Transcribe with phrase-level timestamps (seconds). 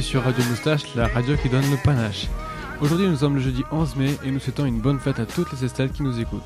[0.00, 2.26] Sur Radio Moustache, la radio qui donne le panache.
[2.82, 5.50] Aujourd'hui nous sommes le jeudi 11 mai et nous souhaitons une bonne fête à toutes
[5.52, 6.42] les Estelles qui nous écoutent.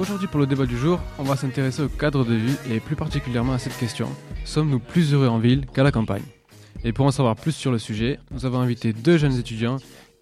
[0.00, 2.96] Aujourd'hui pour le débat du jour, on va s'intéresser au cadre de vie et plus
[2.96, 4.08] particulièrement à cette question.
[4.44, 6.24] Sommes-nous plus heureux en ville qu'à la campagne?
[6.82, 9.76] Et pour en savoir plus sur le sujet, nous avons invité deux jeunes étudiants,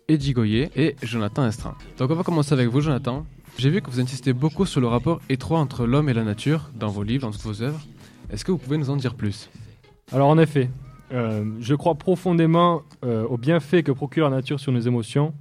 [0.08, 1.74] Eddie Goyer et Jonathan Estrin.
[1.96, 3.24] Donc on va commencer avec vous Jonathan.
[3.56, 6.70] J'ai vu que vous insistez beaucoup sur le rapport étroit entre l'homme et la nature
[6.74, 7.80] dans vos livres, dans toutes vos œuvres.
[8.30, 9.48] Est-ce que vous pouvez nous en dire plus?
[10.12, 10.68] Alors en effet,
[11.12, 15.34] euh, je crois profondément euh, aux bienfaits que procure la nature sur nos émotions,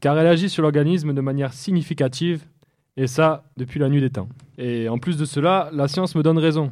[0.00, 2.44] car elle agit sur l'organisme de manière significative,
[2.96, 4.28] et ça depuis la nuit des temps.
[4.58, 6.70] Et en plus de cela, la science me donne raison.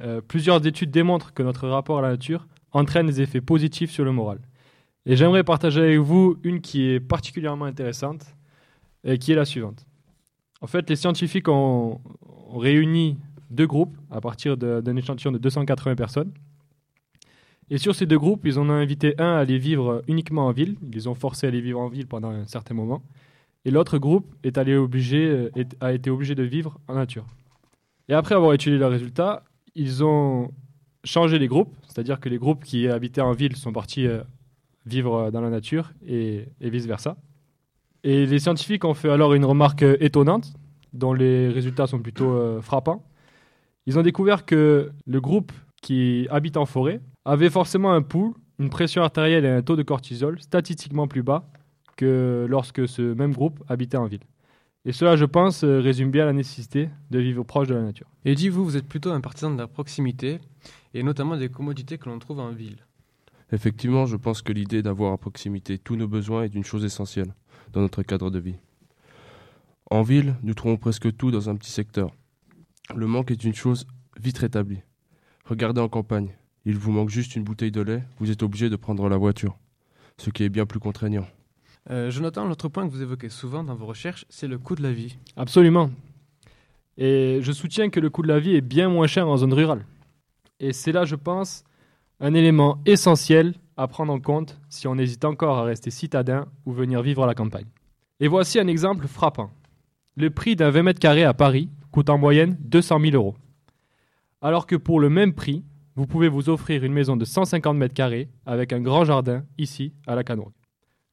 [0.00, 4.04] Euh, plusieurs études démontrent que notre rapport à la nature entraîne des effets positifs sur
[4.04, 4.38] le moral.
[5.06, 8.24] Et j'aimerais partager avec vous une qui est particulièrement intéressante,
[9.06, 9.86] et qui est la suivante.
[10.60, 12.00] En fait, les scientifiques ont,
[12.54, 13.18] réuni
[13.50, 16.32] deux groupes à partir d'un échantillon de 280 personnes.
[17.70, 20.52] Et sur ces deux groupes, ils en ont invité un à aller vivre uniquement en
[20.52, 20.76] ville.
[20.82, 23.02] Ils les ont forcés à aller vivre en ville pendant un certain moment.
[23.64, 27.26] Et l'autre groupe est allé obligé, euh, est- a été obligé de vivre en nature.
[28.08, 29.42] Et après avoir étudié leurs résultats,
[29.74, 30.52] ils ont
[31.02, 31.74] changé les groupes.
[31.88, 34.22] C'est-à-dire que les groupes qui habitaient en ville sont partis euh,
[34.86, 37.16] vivre euh, dans la nature et, vice-versa.
[38.04, 40.52] Et les scientifiques ont fait alors une remarque étonnante,
[40.92, 43.04] dont les résultats sont plutôt frappants.
[43.86, 45.50] Ils ont découvert que le groupe
[45.82, 49.82] qui habite en forêt avait forcément un pouls, une pression artérielle et un taux de
[49.82, 51.50] cortisol statistiquement plus bas
[51.96, 54.22] que lorsque ce même groupe habitait en ville.
[54.84, 58.06] Et cela, je pense, euh, résume bien la nécessité de vivre proche de la nature.
[58.24, 60.38] Eddie, vous, vous êtes plutôt un partisan de la proximité
[60.94, 62.86] et notamment des commodités que l'on trouve en ville.
[63.50, 67.34] Effectivement, je pense que l'idée d'avoir à proximité tous nos besoins est une chose essentielle
[67.72, 68.56] dans notre cadre de vie.
[69.90, 72.12] En ville, nous trouvons presque tout dans un petit secteur.
[72.94, 73.86] Le manque est une chose
[74.20, 74.82] vite rétablie.
[75.44, 78.76] Regardez en campagne, il vous manque juste une bouteille de lait, vous êtes obligé de
[78.76, 79.56] prendre la voiture,
[80.18, 81.24] ce qui est bien plus contraignant.
[81.90, 84.82] Euh, Jonathan, l'autre point que vous évoquez souvent dans vos recherches, c'est le coût de
[84.82, 85.16] la vie.
[85.36, 85.90] Absolument.
[86.98, 89.52] Et je soutiens que le coût de la vie est bien moins cher en zone
[89.52, 89.86] rurale.
[90.58, 91.62] Et c'est là, je pense,
[92.18, 96.72] un élément essentiel à prendre en compte si on hésite encore à rester citadin ou
[96.72, 97.66] venir vivre à la campagne.
[98.18, 99.50] Et voici un exemple frappant.
[100.16, 103.36] Le prix d'un 20 mètres carrés à Paris coûte en moyenne 200 000 euros.
[104.40, 105.62] Alors que pour le même prix,
[105.96, 109.94] vous pouvez vous offrir une maison de 150 mètres carrés avec un grand jardin ici
[110.06, 110.52] à la Canoë.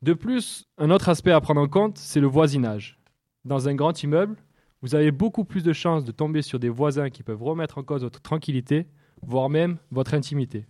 [0.02, 3.00] De plus, un autre aspect à prendre en compte, c'est le voisinage.
[3.46, 4.36] Dans un grand immeuble,
[4.82, 7.84] vous avez beaucoup plus de chances de tomber sur des voisins qui peuvent remettre en
[7.84, 8.86] cause votre tranquillité,
[9.26, 10.66] voire même votre intimité.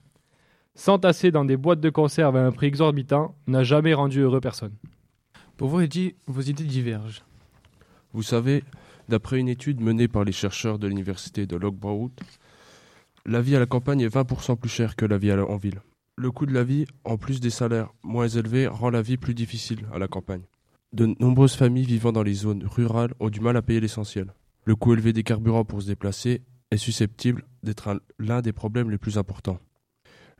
[0.76, 4.76] S'entasser dans des boîtes de conserve à un prix exorbitant n'a jamais rendu heureux personne.
[5.58, 7.24] Pour vous, Eddie, vos idées divergent.
[8.14, 8.64] Vous savez,
[9.10, 12.12] d'après une étude menée par les chercheurs de l'université de Loughborough,
[13.26, 15.82] la vie à la campagne est 20% plus chère que la vie en ville.
[16.18, 19.34] Le coût de la vie, en plus des salaires moins élevés, rend la vie plus
[19.34, 20.44] difficile à la campagne.
[20.94, 24.34] De nombreuses familles vivant dans les zones rurales ont du mal à payer l'essentiel.
[24.66, 28.92] Le coût élevé des carburants pour se déplacer est susceptible d'être un- l'un des problèmes
[28.92, 29.60] les plus importants.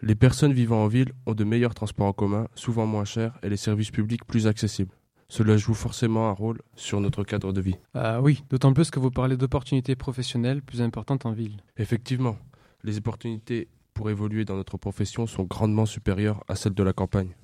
[0.02, 3.50] Les personnes vivant en ville ont de meilleurs transports en commun, souvent moins chers, et
[3.50, 4.94] les services publics plus accessibles.
[5.30, 7.76] Cela joue forcément un rôle sur notre cadre de vie.
[7.96, 11.58] Ah oui, d'autant plus que vous parlez d'opportunités professionnelles plus importantes en ville.
[11.78, 12.38] Effectivement,
[12.84, 17.36] les opportunités pour évoluer dans notre profession sont grandement supérieures à celles de la campagne,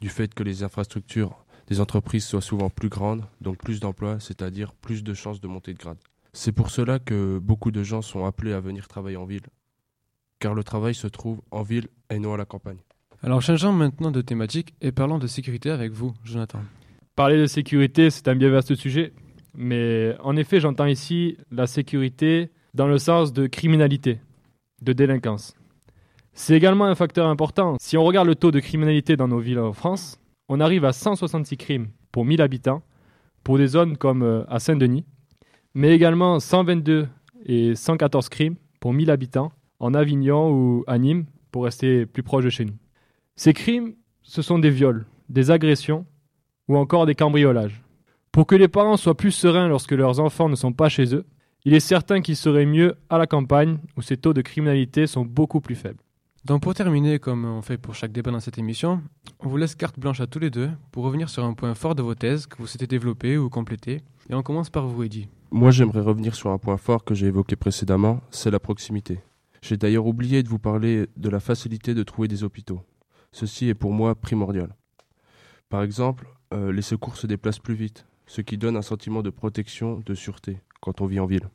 [0.00, 4.72] du fait que les infrastructures des entreprises soient souvent plus grandes, donc plus d'emplois, c'est-à-dire
[4.74, 5.98] plus de chances de monter de grade.
[6.32, 9.46] C'est pour cela que beaucoup de gens sont appelés à venir travailler en ville,
[10.40, 12.78] car le travail se trouve en ville et non à la campagne.
[13.22, 16.60] Alors changeons maintenant de thématique et parlons de sécurité avec vous, Jonathan.
[17.14, 19.12] Parler de sécurité, c'est un bien vaste sujet,
[19.54, 24.18] mais en effet, j'entends ici la sécurité dans le sens de criminalité,
[24.82, 25.54] de délinquance.
[26.34, 27.76] C'est également un facteur important.
[27.80, 30.92] Si on regarde le taux de criminalité dans nos villes en France, on arrive à
[30.92, 32.82] 166 crimes pour 1000 habitants
[33.44, 35.04] pour des zones comme euh, à Saint-Denis,
[35.74, 37.08] mais également 122
[37.44, 42.44] et 114 crimes pour 1000 habitants en Avignon ou à Nîmes pour rester plus proche
[42.44, 42.76] de chez nous.
[43.36, 46.06] Ces crimes, ce sont des viols, des agressions
[46.68, 47.82] ou encore des cambriolages.
[48.30, 51.26] Pour que les parents soient plus sereins lorsque leurs enfants ne sont pas chez eux,
[51.64, 55.24] il est certain qu'il serait mieux à la campagne où ces taux de criminalité sont
[55.24, 56.02] beaucoup plus faibles.
[56.44, 59.00] Donc pour terminer, comme on fait pour chaque débat dans cette émission,
[59.38, 61.94] on vous laisse carte blanche à tous les deux pour revenir sur un point fort
[61.94, 64.02] de vos thèses que vous souhaitez développer ou compléter.
[64.28, 65.28] Et on commence par vous, Eddy.
[65.52, 69.20] Moi, j'aimerais revenir sur un point fort que j'ai évoqué précédemment, c'est la proximité.
[69.60, 72.80] J'ai d'ailleurs oublié de vous parler de la facilité de trouver des hôpitaux.
[73.30, 74.74] Ceci est pour moi primordial.
[75.68, 79.30] Par exemple, euh, les secours se déplacent plus vite, ce qui donne un sentiment de
[79.30, 81.48] protection, de sûreté quand on vit en ville.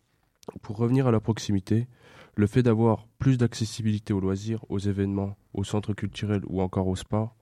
[0.64, 1.88] Pour revenir à la proximité,
[2.36, 6.96] le fait d'avoir plus d'accessibilité aux loisirs, aux événements, aux centres culturels ou encore au
[6.96, 7.36] sport,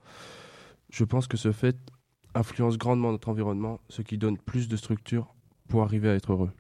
[0.90, 1.78] je pense que ce fait
[2.34, 5.34] influence grandement notre environnement, ce qui donne plus de structure
[5.68, 6.52] pour arriver à être heureux.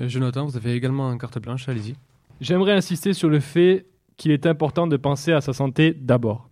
[0.00, 1.94] Euh, Jonathan, vous avez également un carte blanche, allez-y.
[2.40, 3.86] J'aimerais insister sur le fait
[4.16, 6.48] qu'il est important de penser à sa santé d'abord.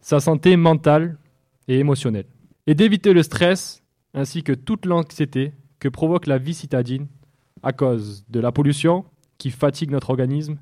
[0.00, 1.18] Sa santé mentale
[1.68, 2.26] et émotionnelle.
[2.66, 3.82] Et d'éviter le stress
[4.14, 5.52] ainsi que toute l'anxiété
[5.86, 7.06] que provoque la vie citadine
[7.62, 9.04] à cause de la pollution
[9.38, 10.56] qui fatigue notre organisme,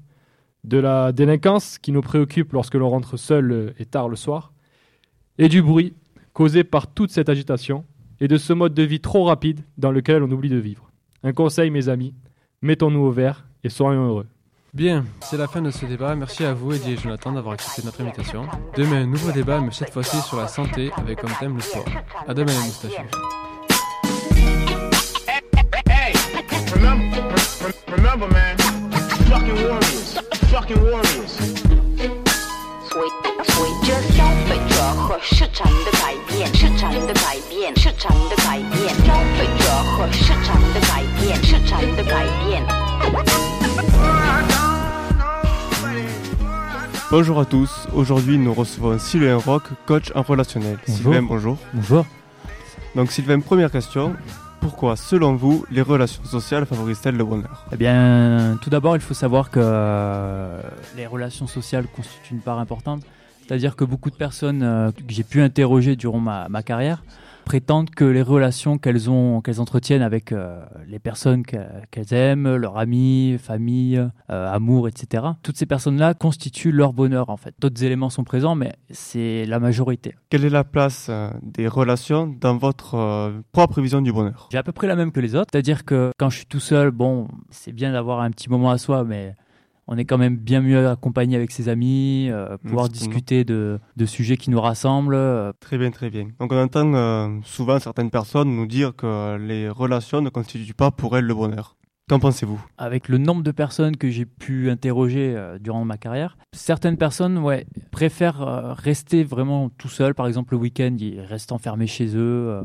[0.65, 4.53] de la délinquance qui nous préoccupe lorsque l'on rentre seul et tard le soir,
[5.39, 5.95] et du bruit
[6.35, 7.87] causé par toute cette agitation
[8.21, 10.91] et de ce mode de vie trop rapide dans lequel on oublie de vivre.
[11.23, 12.15] Un conseil, mes amis,
[12.61, 14.27] mettons-nous au vert et soyons heureux.
[14.75, 16.15] Bien, c'est la fin de ce débat.
[16.17, 18.47] Merci à vous, Eddie et Jonathan, d'avoir accepté notre invitation.
[18.77, 21.87] Demain, un nouveau débat, mais cette fois-ci sur la santé, avec comme thème le sport.
[22.29, 23.44] À demain, les moustachus.
[27.64, 28.58] Remember, re- remember, man.
[29.30, 30.18] Fucking warriors.
[30.52, 31.34] Fucking warriors.
[32.90, 33.00] 随
[33.46, 33.54] 随
[33.86, 42.66] 着消费者和市场的改变，市场的改变，市场的改变，消费者和市场的改变，市场的改变。
[47.12, 50.78] Bonjour à tous, aujourd'hui nous recevons Sylvain Roch, coach en relationnel.
[50.88, 50.96] Bonjour.
[50.96, 51.58] Sylvain, bonjour.
[51.74, 52.06] Bonjour.
[52.96, 54.16] Donc Sylvain, première question,
[54.65, 57.67] pourquoi selon vous les relations sociales favorisent-elles le bonheur?
[57.71, 60.59] Eh bien, tout d'abord, il faut savoir que euh,
[60.97, 63.03] les relations sociales constituent une part importante.
[63.43, 67.03] C'est-à-dire que beaucoup de personnes euh, que j'ai pu interroger durant ma, ma carrière
[67.45, 71.57] prétendent que les relations qu'elles ont, qu'elles entretiennent avec euh, les personnes que-
[71.91, 73.99] qu'elles aiment, leurs amis, famille,
[74.31, 75.25] euh, amour, etc.
[75.43, 77.55] Toutes ces personnes-là constituent leur bonheur en fait.
[77.61, 80.15] D'autres éléments sont présents, mais c'est la majorité.
[80.31, 84.49] Quelle est la place euh, des relations dans votre propre vision du bonheur?
[84.51, 86.61] J'ai à peu près la même que les autres, c'est-à-dire que quand je suis tout
[86.61, 89.35] seul, bon, c'est bien d'avoir un petit moment à soi, mais
[89.87, 93.11] on est quand même bien mieux accompagné avec ses amis, euh, pouvoir Absolument.
[93.13, 95.15] discuter de, de sujets qui nous rassemblent.
[95.15, 96.29] euh, Très bien, très bien.
[96.41, 100.91] Donc on entend euh, souvent certaines personnes nous dire que les relations ne constituent pas
[100.91, 101.77] pour elles le bonheur.
[102.09, 102.63] Qu'en pensez-vous?
[102.77, 107.39] Avec le nombre de personnes que j'ai pu interroger euh, durant ma carrière, certaines personnes
[107.39, 110.15] ouais, préfèrent rester vraiment tout seul.
[110.15, 112.61] Par exemple, le week-end, ils restent enfermés chez eux,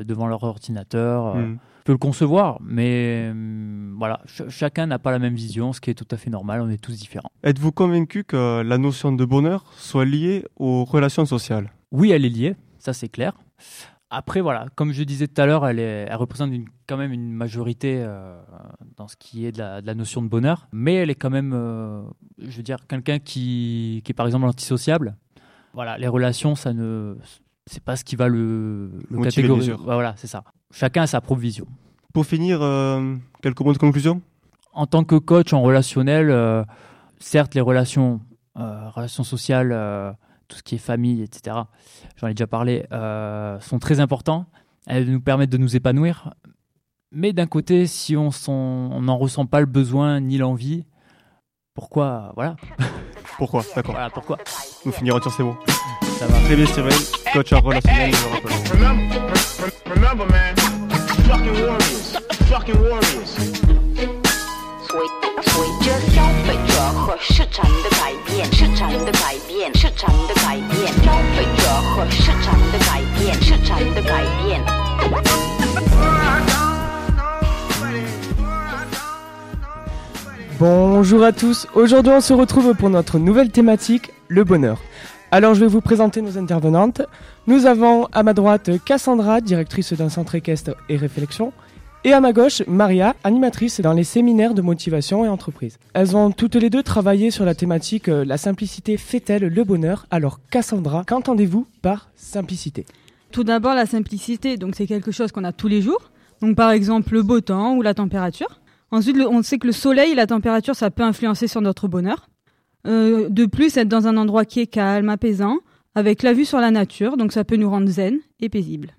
[0.00, 1.36] devant leur ordinateur.
[1.36, 1.54] Je
[1.90, 5.90] peux le concevoir, mais hum, voilà, ch- chacun n'a pas la même vision, ce qui
[5.90, 7.30] est tout à fait normal, on est tous différents.
[7.42, 11.72] Êtes-vous convaincu que la notion de bonheur soit liée aux relations sociales?
[11.90, 13.32] Oui, elle est liée, ça c'est clair.
[14.08, 17.32] Après, voilà, comme je disais tout à l'heure, elle, elle représente une- quand même une
[17.32, 18.40] majorité euh,
[18.96, 21.30] dans ce qui est de la, de la notion de bonheur, mais elle est quand
[21.30, 22.02] même, euh,
[22.38, 25.16] je veux dire, quelqu'un qui, qui est par exemple antisociable.
[25.74, 27.16] Voilà, les relations, ça ne,
[27.66, 29.72] c'est pas ce qui va le, le catégoriser.
[29.72, 30.44] Voilà, c'est ça.
[30.72, 31.66] Chacun a sa propre vision.
[32.12, 34.20] Pour finir, euh, quelques mots de conclusion?
[34.72, 36.64] En tant que coach en relationnel, euh,
[37.18, 38.20] certes, les relations,
[38.58, 40.16] euh, relations sociales,
[40.48, 41.56] tout ce qui est famille, etc.,
[42.16, 42.86] j'en ai déjà parlé,
[43.60, 44.46] sont très importants.
[44.86, 46.34] Elles nous permettent de nous épanouir.
[47.12, 48.30] Mais d'un côté, si on
[49.00, 50.84] n'en ressent pas le besoin ni l'envie,
[51.74, 52.56] pourquoi Voilà,
[53.38, 53.62] Pourquoi?
[53.74, 53.94] D'accord.
[53.94, 54.38] voilà pourquoi.
[54.84, 55.56] Nous finirons sur ces mots.
[56.19, 56.39] Ça va.
[56.45, 56.89] Très bien, Sylvain,
[57.33, 58.51] coach en relationnel, je le rappelle.
[58.71, 60.55] Remember, re- re- remember, man.
[61.27, 62.15] Fucking warriors.
[62.49, 63.31] Fucking warriors.
[64.87, 64.99] 随
[65.41, 74.61] 随着消费者和市场的改变，市场的改变，市场的改变，消费者和市场的改变，市场的改变。
[80.57, 84.77] Bonjour à tous, aujourd'hui on se retrouve pour notre nouvelle thématique, le bonheur.
[85.32, 87.02] Alors je vais vous présenter nos intervenantes.
[87.46, 91.52] Nous avons à ma droite Cassandra, directrice d'un centre équestre et réflexion,
[92.02, 95.78] et à ma gauche Maria, animatrice dans les séminaires de motivation et entreprise.
[95.94, 100.06] Elles ont toutes les deux travaillé sur la thématique euh, La simplicité fait-elle le bonheur?
[100.10, 102.84] Alors Cassandra, qu'entendez-vous par simplicité?
[103.30, 106.10] Tout d'abord, la simplicité, donc c'est quelque chose qu'on a tous les jours.
[106.42, 108.60] Donc par exemple le beau temps ou la température.
[108.90, 112.29] Ensuite, on sait que le soleil et la température, ça peut influencer sur notre bonheur.
[112.86, 115.58] Euh, de plus, être dans un endroit qui est calme, apaisant,
[115.94, 118.94] avec la vue sur la nature, donc ça peut nous rendre zen et paisible.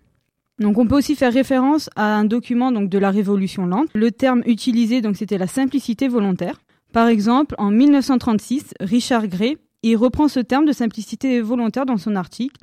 [0.59, 3.89] Donc on peut aussi faire référence à un document de la Révolution lente.
[3.95, 6.61] Le terme utilisé c'était la simplicité volontaire.
[6.93, 12.15] Par exemple, en 1936, Richard Gray, il reprend ce terme de simplicité volontaire dans son
[12.15, 12.57] article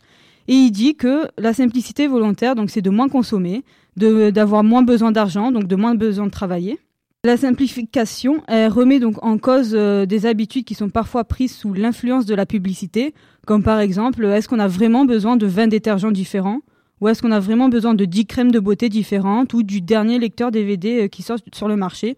[0.47, 3.65] Et il dit que la simplicité volontaire, c'est de moins consommer,
[3.97, 6.79] d'avoir moins besoin d'argent, donc de moins besoin de travailler.
[7.25, 12.27] La simplification, remet donc en cause euh, des habitudes qui sont parfois prises sous l'influence
[12.27, 13.13] de la publicité,
[13.45, 16.61] comme par exemple, est-ce qu'on a vraiment besoin de 20 détergents différents?
[17.01, 20.21] Ou est-ce qu'on a vraiment besoin de 10 crèmes de beauté différentes ou du dernier
[20.21, 22.15] lecteur DVD euh, qui sort sur le marché?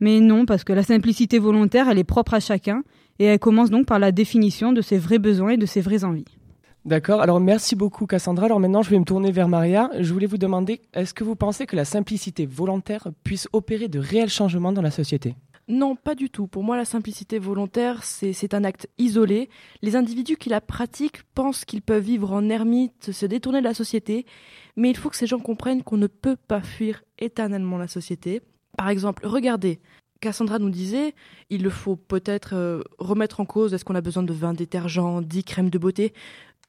[0.00, 2.82] Mais non, parce que la simplicité volontaire, elle est propre à chacun
[3.20, 6.02] et elle commence donc par la définition de ses vrais besoins et de ses vraies
[6.02, 6.24] envies.
[6.84, 8.46] D'accord, alors merci beaucoup Cassandra.
[8.46, 9.88] Alors maintenant je vais me tourner vers Maria.
[10.00, 14.00] Je voulais vous demander, est-ce que vous pensez que la simplicité volontaire puisse opérer de
[14.00, 15.36] réels changements dans la société?
[15.68, 16.48] Non, pas du tout.
[16.48, 19.48] Pour moi, la simplicité volontaire, c'est un acte isolé.
[19.80, 23.74] Les individus qui la pratiquent pensent qu'ils peuvent vivre en ermite, se détourner de la
[23.74, 24.26] société,
[24.76, 28.42] mais il faut que ces gens comprennent qu'on ne peut pas fuir éternellement la société.
[28.76, 29.80] Par exemple, regardez,
[30.20, 31.14] Cassandra nous disait,
[31.48, 35.44] il faut peut-être euh, remettre en cause, est-ce qu'on a besoin de 20 détergents, 10
[35.44, 36.12] crèmes de beauté?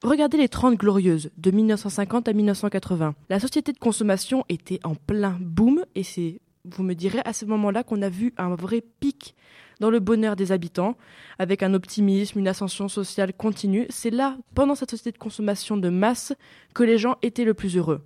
[0.04, 3.16] Regardez les 30 glorieuses de 1950 à 1980.
[3.30, 7.46] La société de consommation était en plein boom et c'est, vous me direz, à ce
[7.46, 9.34] moment-là qu'on a vu un vrai pic
[9.80, 10.98] dans le bonheur des habitants,
[11.40, 13.86] avec un optimisme, une ascension sociale continue.
[13.90, 16.34] C'est là, pendant cette société de consommation de masse,
[16.74, 18.02] que les gens étaient le plus heureux.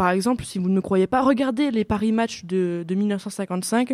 [0.00, 3.92] Par exemple, si vous ne me croyez pas, regardez les Paris Match de, de 1955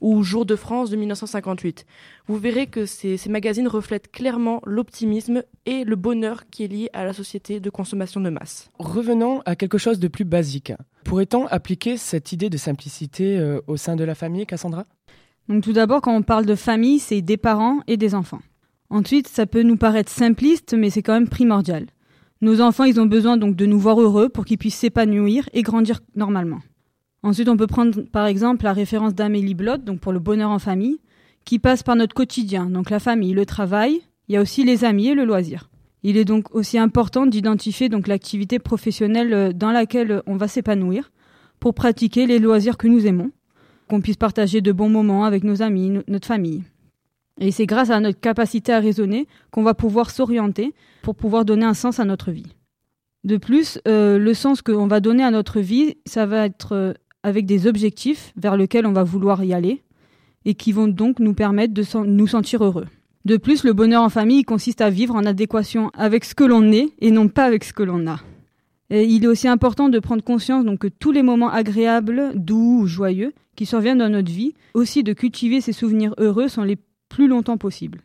[0.00, 1.84] ou Jour de France de 1958.
[2.28, 6.90] Vous verrez que ces, ces magazines reflètent clairement l'optimisme et le bonheur qui est lié
[6.92, 8.70] à la société de consommation de masse.
[8.78, 10.72] Revenons à quelque chose de plus basique.
[11.02, 14.86] Pourrait-on appliquer cette idée de simplicité euh, au sein de la famille, Cassandra?
[15.48, 18.42] Donc tout d'abord, quand on parle de famille, c'est des parents et des enfants.
[18.90, 21.86] Ensuite, ça peut nous paraître simpliste, mais c'est quand même primordial.
[22.40, 25.62] Nos enfants, ils ont besoin donc de nous voir heureux pour qu'ils puissent s'épanouir et
[25.62, 26.60] grandir normalement.
[27.22, 30.60] Ensuite, on peut prendre par exemple la référence d'Amélie Bloch, donc pour le bonheur en
[30.60, 30.98] famille,
[31.44, 34.84] qui passe par notre quotidien, donc la famille, le travail, il y a aussi les
[34.84, 35.68] amis et le loisir.
[36.04, 41.10] Il est donc aussi important d'identifier donc l'activité professionnelle euh, dans laquelle on va s'épanouir
[41.58, 43.32] pour pratiquer les loisirs que nous aimons,
[43.88, 46.62] qu'on puisse partager de bons moments avec nos amis, no- notre famille.
[47.40, 51.64] Et c'est grâce à notre capacité à raisonner qu'on va pouvoir s'orienter pour pouvoir donner
[51.64, 52.54] un sens à notre vie.
[53.24, 56.92] De plus, euh, le sens qu'on va donner à notre vie, ça va être euh,
[57.22, 59.82] avec des objectifs vers lesquels on va vouloir y aller
[60.44, 62.86] et qui vont donc nous permettre de nous sentir heureux.
[63.24, 66.44] De plus, le bonheur en famille il consiste à vivre en adéquation avec ce que
[66.44, 68.20] l'on est et non pas avec ce que l'on a.
[68.90, 72.86] Il est aussi important de prendre conscience donc que tous les moments agréables, doux ou
[72.86, 77.28] joyeux qui surviennent dans notre vie, aussi de cultiver ces souvenirs heureux sont les plus
[77.28, 78.02] longtemps possible.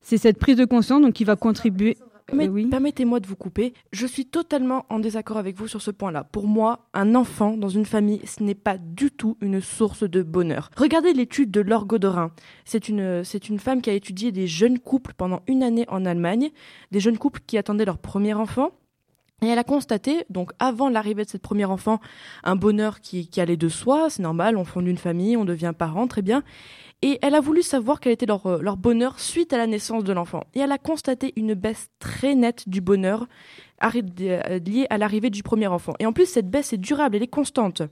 [0.00, 1.96] C'est cette prise de conscience donc qui va contribuer.
[2.32, 2.66] Mais Euh, oui.
[2.66, 3.74] Permettez-moi de vous couper.
[3.92, 6.24] Je suis totalement en désaccord avec vous sur ce point-là.
[6.24, 10.22] Pour moi, un enfant dans une famille, ce n'est pas du tout une source de
[10.22, 10.70] bonheur.
[10.76, 12.30] Regardez l'étude de Laure Goderin.
[12.64, 16.04] C'est une, c'est une femme qui a étudié des jeunes couples pendant une année en
[16.06, 16.50] Allemagne,
[16.90, 18.70] des jeunes couples qui attendaient leur premier enfant.
[19.42, 21.98] Et elle a constaté, donc avant l'arrivée de cette premier enfant,
[22.44, 25.72] un bonheur qui, qui allait de soi, c'est normal, on fonde une famille, on devient
[25.76, 26.44] parent, très bien.
[27.02, 30.04] Et elle a voulu savoir quel était leur, euh, leur bonheur suite à la naissance
[30.04, 30.44] de l'enfant.
[30.54, 33.26] Et elle a constaté une baisse très nette du bonheur
[33.84, 35.94] euh, liée à l'arrivée du premier enfant.
[35.98, 37.82] Et en plus, cette baisse est durable, elle est constante.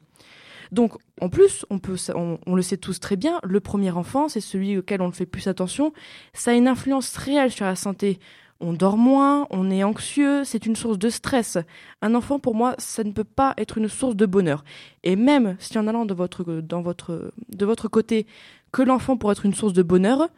[0.71, 5.03] Donc, en plus, on, le sait tous très bien, le premier enfant, c'est celui auquel
[5.03, 5.93] on ne fait plus attention.
[6.33, 8.21] Ça a une influence réelle sur la santé.
[8.61, 11.59] On dort moins, on est anxieux, c'est une source de stress.
[12.03, 14.63] Un enfant, pour moi, ça ne peut pas être une source de bonheur.
[15.03, 18.27] Et même si en allant de votre côté,
[18.73, 20.29] que l'enfant pourrait être une source de bonheur,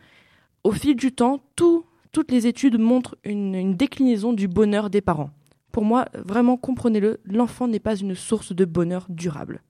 [0.64, 5.00] au fil du temps, tout, toutes les études montrent une, une déclinaison du bonheur des
[5.00, 5.30] parents.
[5.72, 9.62] Pour moi, vraiment, comprenez-le, l'enfant n'est pas une source de bonheur durable.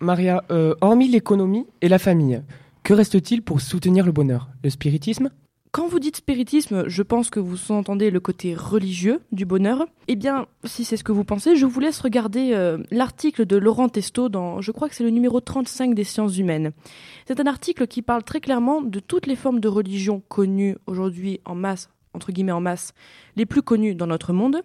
[0.00, 2.42] Maria, euh, hormis l'économie et la famille,
[2.82, 4.48] que reste-t-il pour soutenir le bonheur?
[4.62, 5.30] Le spiritisme?
[5.70, 9.86] Quand vous dites spiritisme, je pense que vous sous-entendez le côté religieux du bonheur.
[10.06, 13.56] Eh bien, si c'est ce que vous pensez, je vous laisse regarder euh, l'article de
[13.56, 16.72] Laurent Testo dans, je crois que c'est le numéro 35 des sciences humaines.
[17.26, 21.40] C'est un article qui parle très clairement de toutes les formes de religion connues aujourd'hui
[21.44, 22.94] en masse, entre guillemets en masse,
[23.36, 24.62] les plus connues dans notre monde.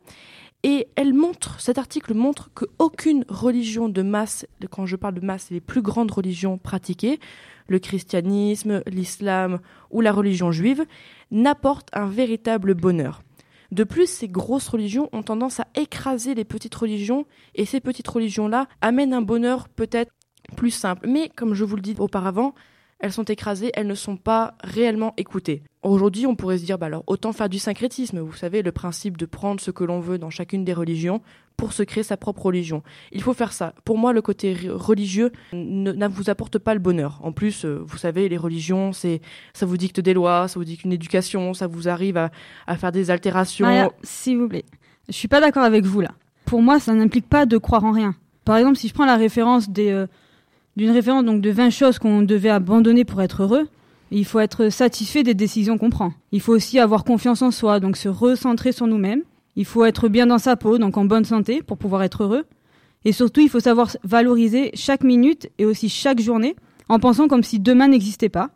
[0.66, 1.14] Et elle
[1.58, 6.12] cet article montre qu'aucune religion de masse, quand je parle de masse, les plus grandes
[6.12, 7.20] religions pratiquées,
[7.68, 9.60] le christianisme, l'islam
[9.92, 10.86] ou la religion juive,
[11.32, 13.24] n'apporte un véritable bonheur.
[13.72, 18.08] De plus, ces grosses religions ont tendance à écraser les petites religions, et ces petites
[18.08, 20.12] religions-là amènent un bonheur peut-être
[20.56, 21.08] plus simple.
[21.08, 22.54] Mais comme je vous le dis auparavant,
[23.04, 25.62] elles sont écrasées, elles ne sont pas réellement écoutées.
[25.84, 29.18] Aujourd'hui, on pourrait se dire, bah alors autant faire du syncrétisme, vous savez, le principe
[29.18, 31.22] de prendre ce que l'on veut dans chacune des religions
[31.58, 32.82] pour se créer sa propre religion.
[33.12, 33.74] Il faut faire ça.
[33.84, 37.20] Pour moi, le côté religieux ne, vous apporte pas le bonheur.
[37.24, 39.20] En plus, euh, vous savez, les religions, c'est,
[39.54, 42.32] ça vous dicte des lois, ça vous dicte une éducation, ça vous arrive à,
[42.68, 43.66] à faire des altérations.
[43.66, 44.64] Maria, s'il vous plaît.
[45.10, 46.14] Je suis pas d'accord avec vous là.
[46.46, 48.16] Pour moi, ça n'implique pas de croire en rien.
[48.46, 50.08] Par exemple, si je prends la référence des, euh,
[50.76, 53.68] d'une référence donc de 20 choses qu'on devait abandonner pour être heureux,
[54.12, 56.14] il faut être satisfait des décisions qu'on prend.
[56.32, 59.24] Il faut aussi avoir confiance en soi, donc se recentrer sur nous-mêmes.
[59.56, 62.46] Il faut être bien dans sa peau, donc en bonne santé pour pouvoir être heureux.
[63.06, 66.56] Et surtout, il faut savoir valoriser chaque minute et aussi chaque journée
[66.90, 68.52] en pensant comme si demain n'existait pas.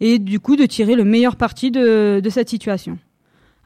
[0.00, 2.98] Et du coup, de tirer le meilleur parti de, cette situation.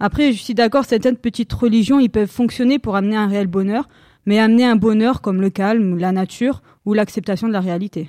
[0.00, 3.88] Après, je suis d'accord, certaines petites religions, ils peuvent fonctionner pour amener un réel bonheur,
[4.26, 8.08] mais amener un bonheur comme le calme, la nature ou l'acceptation de la réalité.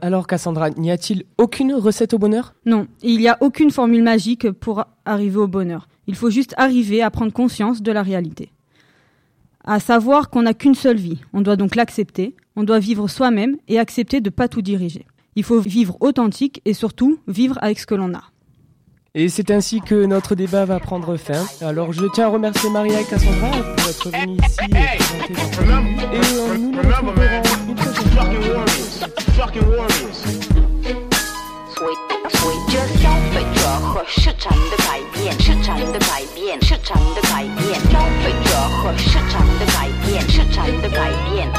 [0.00, 4.52] Alors Cassandra, n'y a-t-il aucune recette au bonheur Non, il n'y a aucune formule magique
[4.52, 5.88] pour arriver au bonheur.
[6.06, 8.52] Il faut juste arriver à prendre conscience de la réalité.
[9.64, 11.18] À savoir qu'on n'a qu'une seule vie.
[11.32, 12.36] On doit donc l'accepter.
[12.54, 15.06] On doit vivre soi-même et accepter de ne pas tout diriger.
[15.34, 18.22] Il faut vivre authentique et surtout vivre avec ce que l'on a.
[19.16, 21.44] Et c'est ainsi que notre débat va prendre fin.
[21.62, 25.72] Alors je tiens à remercier Maria et Cassandra pour être venues ici et présenter.
[26.14, 27.59] Et euh, nous nous retrouverons
[28.19, 28.55] fucking fois.
[28.55, 28.93] warriors.
[29.37, 30.19] Fucking warriors.
[31.75, 31.87] 随
[32.29, 32.39] 随
[32.71, 41.51] 着消费者和市场的改变，市场的改变，市场的改变，消费者和市场的改变，市场的改变。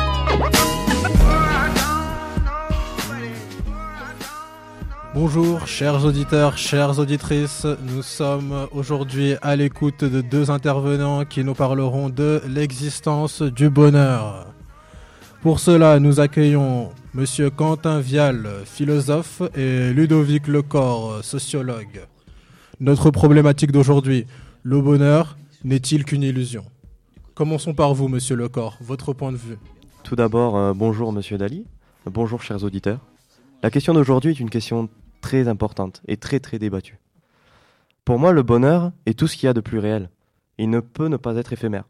[5.15, 7.67] Bonjour, chers auditeurs, chères auditrices.
[7.83, 14.50] Nous sommes aujourd'hui à l'écoute de deux intervenants qui nous parleront de l'existence du bonheur.
[15.42, 22.06] Pour cela, nous accueillons Monsieur Quentin Vial, philosophe, et Ludovic Lecor, sociologue.
[22.80, 24.28] Notre problématique d'aujourd'hui,
[24.62, 26.64] le bonheur n'est-il qu'une illusion?
[27.34, 29.58] Commençons par vous, Monsieur Lecor, votre point de vue.
[30.04, 31.66] Tout d'abord, euh, bonjour Monsieur Dali,
[32.06, 33.00] bonjour chers auditeurs.
[33.64, 34.90] La question d'aujourd'hui est une question
[35.22, 37.00] très importante et très très débattue.
[38.06, 40.12] Pour moi, le bonheur est tout ce qu'il y a de plus réel.
[40.60, 41.86] Il ne peut ne pas être éphémère.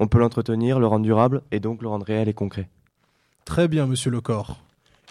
[0.00, 2.68] On peut l'entretenir, le rendre durable et donc le rendre réel et concret.
[3.48, 4.58] Très bien, Monsieur Lecor.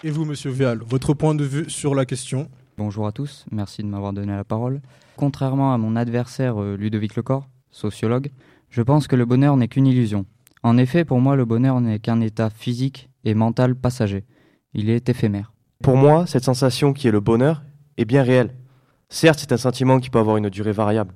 [0.04, 3.82] Et vous, Monsieur Vial, votre point de vue sur la question Bonjour à tous, merci
[3.82, 4.80] de m'avoir donné la parole.
[5.16, 8.30] Contrairement à mon adversaire euh, Ludovic Lecor, sociologue,
[8.70, 10.24] je pense que le bonheur n'est qu'une illusion.
[10.62, 14.24] En effet, pour moi, le bonheur n'est qu'un état physique et mental passager.
[14.72, 15.52] Il est éphémère.
[15.82, 17.64] Pour moi, cette sensation qui est le bonheur
[17.96, 18.54] est bien réelle.
[19.08, 21.12] Certes, c'est un sentiment qui peut avoir une durée variable,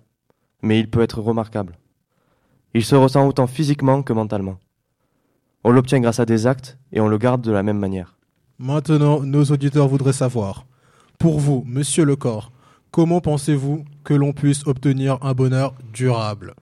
[0.60, 1.78] mais il peut être remarquable.
[2.74, 4.58] Il se ressent autant physiquement que mentalement.
[5.64, 8.16] On l'obtient grâce à des actes et on le garde de la même manière.
[8.58, 10.66] Maintenant, nos auditeurs voudraient savoir.
[11.18, 12.50] Pour vous, Monsieur Lecor,
[12.90, 16.54] comment pensez-vous que l'on puisse obtenir un bonheur durable?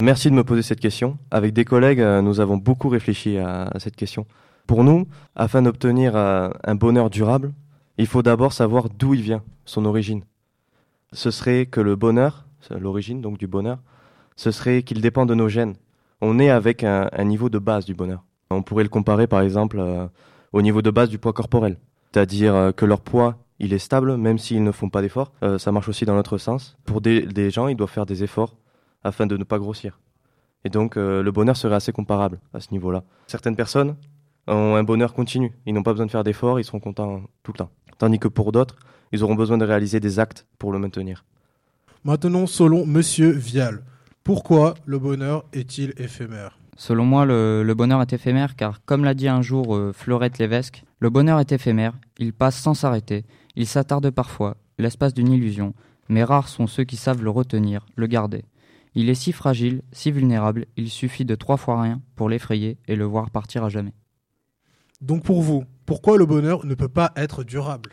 [0.00, 1.18] Merci de me poser cette question.
[1.30, 4.26] Avec des collègues, euh, nous avons beaucoup réfléchi à, cette question.
[4.66, 7.52] Pour nous, afin d'obtenir euh, un bonheur durable,
[7.98, 10.22] il faut d'abord savoir d'où il vient, son origine.
[11.12, 13.78] Ce serait que le bonheur, l'origine donc du bonheur,
[14.36, 15.74] ce serait qu'il dépend de nos gènes.
[16.20, 18.24] On est avec un, niveau de base du bonheur.
[18.50, 20.06] On pourrait le comparer par exemple euh,
[20.52, 21.78] au niveau de base du poids corporel.
[22.12, 25.32] C'est-à-dire euh, que leur poids, il est stable même s'ils ne font pas d'efforts.
[25.42, 26.76] Euh, ça marche aussi dans l'autre sens.
[26.84, 28.56] Pour des, gens, ils doivent faire des efforts
[29.04, 29.98] afin de ne pas grossir.
[30.64, 33.02] Et donc le bonheur serait assez comparable à ce niveau-là.
[33.26, 33.96] Certaines personnes
[34.46, 35.54] ont un bonheur continu.
[35.64, 37.70] Ils n'ont pas besoin de faire d'efforts, ils seront contents tout le temps.
[37.96, 38.76] Tandis que pour d'autres,
[39.12, 41.24] ils auront besoin de réaliser des actes pour le maintenir.
[42.04, 43.82] Maintenant, selon Monsieur Vial,
[44.24, 46.58] pourquoi le bonheur est-il éphémère?
[46.76, 50.38] Selon moi, le, le bonheur est éphémère car, comme l'a dit un jour euh, Fleurette
[50.38, 53.24] Lévesque, le bonheur est éphémère, il passe sans s'arrêter,
[53.56, 55.74] il s'attarde parfois, l'espace d'une illusion,
[56.08, 58.44] mais rares sont ceux qui savent le retenir, le garder.
[58.94, 62.96] Il est si fragile, si vulnérable, il suffit de trois fois rien pour l'effrayer et
[62.96, 63.94] le voir partir à jamais.
[65.00, 67.90] Donc pour vous, pourquoi le bonheur ne peut pas être durable?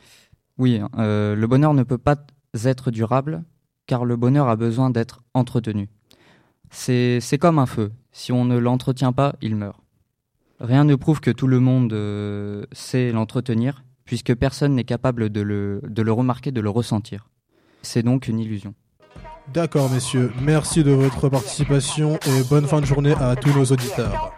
[0.58, 2.18] Oui, euh, le bonheur ne peut pas
[2.64, 3.44] être durable
[3.86, 5.88] car le bonheur a besoin d'être entretenu.
[6.70, 7.92] C'est comme un feu.
[8.12, 9.80] Si on ne l'entretient pas, il meurt.
[10.60, 15.42] Rien ne prouve que tout le monde euh, sait l'entretenir, puisque personne n'est capable de
[15.42, 17.28] le, de le remarquer, de le ressentir.
[17.84, 18.74] C'est donc une illusion.
[19.54, 20.32] D'accord, messieurs.
[20.42, 24.34] Merci de votre participation et bonne fin de journée à tous nos auditeurs.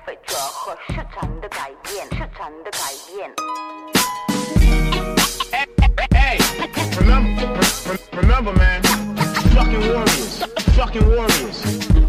[8.13, 8.82] Remember, man,
[9.54, 10.44] fucking warriors,
[10.76, 12.09] fucking warriors.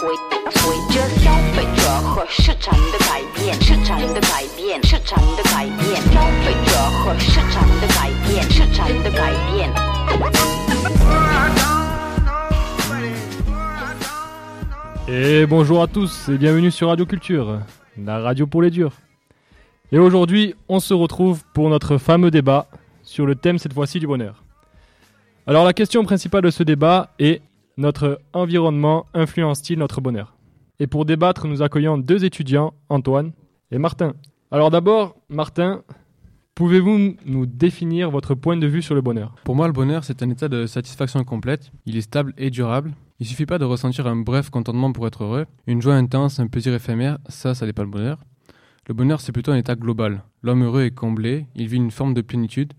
[0.00, 0.08] 随
[0.52, 9.72] 随着消费者和市场的改变，市场的改变，市场的改变，消费者和市场的改变，市场的改变。
[15.08, 17.60] Et bonjour à tous et bienvenue sur Radio Culture,
[17.96, 18.92] la radio pour les durs.
[19.92, 22.66] Et aujourd'hui, on se retrouve pour notre fameux débat
[23.02, 24.42] sur le thème cette fois-ci du bonheur.
[25.46, 27.40] Alors la question principale de ce débat est
[27.77, 30.35] notre environnement influence-t-il notre bonheur?
[30.79, 33.33] Et pour débattre, nous accueillons deux étudiants, Antoine
[33.71, 34.13] et Martin.
[34.49, 35.83] Alors d'abord, Martin,
[36.55, 39.35] pouvez-vous nous définir votre point de vue sur le bonheur?
[39.43, 41.71] Pour moi, le bonheur, c'est un état de satisfaction complète.
[41.85, 42.93] Il est stable et durable.
[43.19, 45.45] Il suffit pas de ressentir un bref contentement pour être heureux.
[45.67, 48.17] Une joie intense, un plaisir éphémère, ça, ça n'est pas le bonheur.
[48.87, 50.23] Le bonheur, c'est plutôt un état global.
[50.41, 52.73] L'homme heureux est comblé, il vit une forme de plénitude.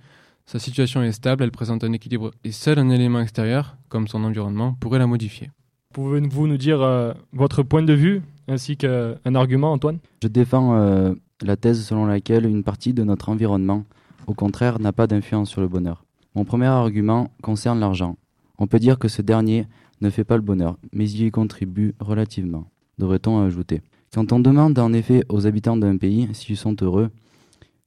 [0.46, 4.24] Sa situation est stable, elle présente un équilibre et seul un élément extérieur, comme son
[4.24, 5.50] environnement, pourrait la modifier.
[5.92, 9.98] Pouvez-vous nous dire euh, votre point de vue ainsi qu'un argument, Antoine?
[10.22, 13.84] Je défends euh, la thèse selon laquelle une partie de notre environnement,
[14.26, 16.04] au contraire, n'a pas d'influence sur le bonheur.
[16.34, 18.16] Mon premier argument concerne l'argent.
[18.58, 19.66] On peut dire que ce dernier
[20.00, 22.66] ne fait pas le bonheur, mais il y contribue relativement,
[22.98, 23.82] devrait-on ajouter.
[24.14, 27.10] Quand on demande en effet aux habitants d'un pays s'ils sont heureux,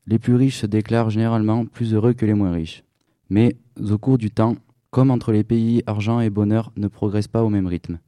[0.07, 2.83] les plus riches se déclarent généralement plus heureux que les moins riches.
[3.29, 4.55] Mais au cours du temps,
[4.91, 7.99] comme entre les pays, argent et bonheur ne progressent pas au même rythme.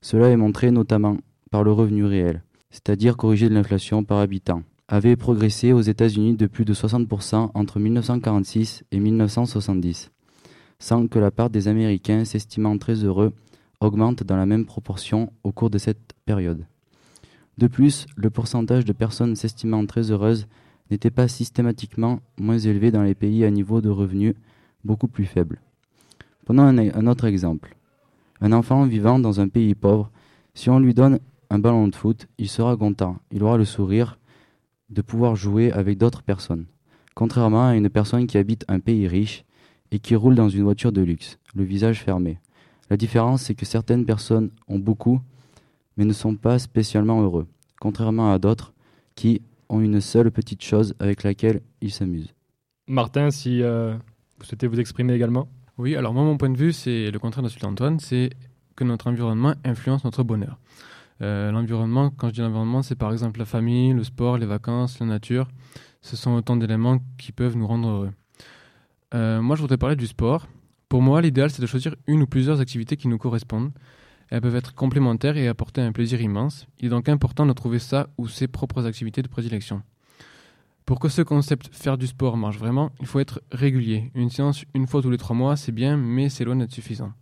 [0.00, 1.16] Cela est montré notamment
[1.50, 6.46] par le revenu réel, c'est-à-dire corrigé de l'inflation par habitant, avait progressé aux États-Unis de
[6.46, 10.10] plus de 60% entre 1946 et 1970,
[10.78, 13.32] sans que la part des Américains s'estimant très heureux
[13.80, 16.66] augmente dans la même proportion au cours de cette période.
[17.58, 20.46] De plus, le pourcentage de personnes s'estimant très heureuses
[20.92, 24.34] n'était pas systématiquement moins élevé dans les pays à niveau de revenus
[24.84, 25.60] beaucoup plus faible.
[26.44, 27.76] Prenons un, un, autre exemple.
[28.40, 30.10] Un enfant vivant dans un pays pauvre,
[30.54, 34.18] si on lui donne un ballon de foot, il sera content, il aura le sourire
[34.90, 36.66] de pouvoir jouer avec d'autres personnes,
[37.14, 39.44] contrairement à une personne qui habite un pays riche
[39.92, 42.38] et qui roule dans une voiture de luxe, le visage fermé.
[42.90, 45.20] La différence, c'est que certaines personnes ont beaucoup,
[45.96, 47.46] mais ne sont pas spécialement heureux,
[47.80, 48.74] contrairement à d'autres
[49.14, 49.40] qui
[49.72, 52.32] ont une seule petite chose avec laquelle ils s'amusent.
[52.86, 53.94] Martin, si euh,
[54.38, 57.42] vous souhaitez vous exprimer également Oui, alors moi, mon point de vue, c'est le contraire
[57.42, 58.30] de celui d'Antoine, c'est
[58.76, 60.58] que notre environnement influence notre bonheur.
[61.22, 64.98] Euh, l'environnement, quand je dis l'environnement, c'est par exemple la famille, le sport, les vacances,
[65.00, 65.48] la nature.
[66.02, 68.10] Ce sont autant d'éléments qui peuvent nous rendre heureux.
[69.14, 70.48] Euh, moi, je voudrais parler du sport.
[70.88, 73.70] Pour moi, l'idéal, c'est de choisir une ou plusieurs activités qui nous correspondent.
[74.32, 76.66] Elles peuvent être complémentaires et apporter un plaisir immense.
[76.80, 79.82] Il est donc important de trouver ça ou ses propres activités de prédilection.
[80.86, 84.10] Pour que ce concept faire du sport marche vraiment, il faut être régulier.
[84.14, 87.12] Une séance une fois tous les trois mois, c'est bien, mais c'est loin d'être suffisant.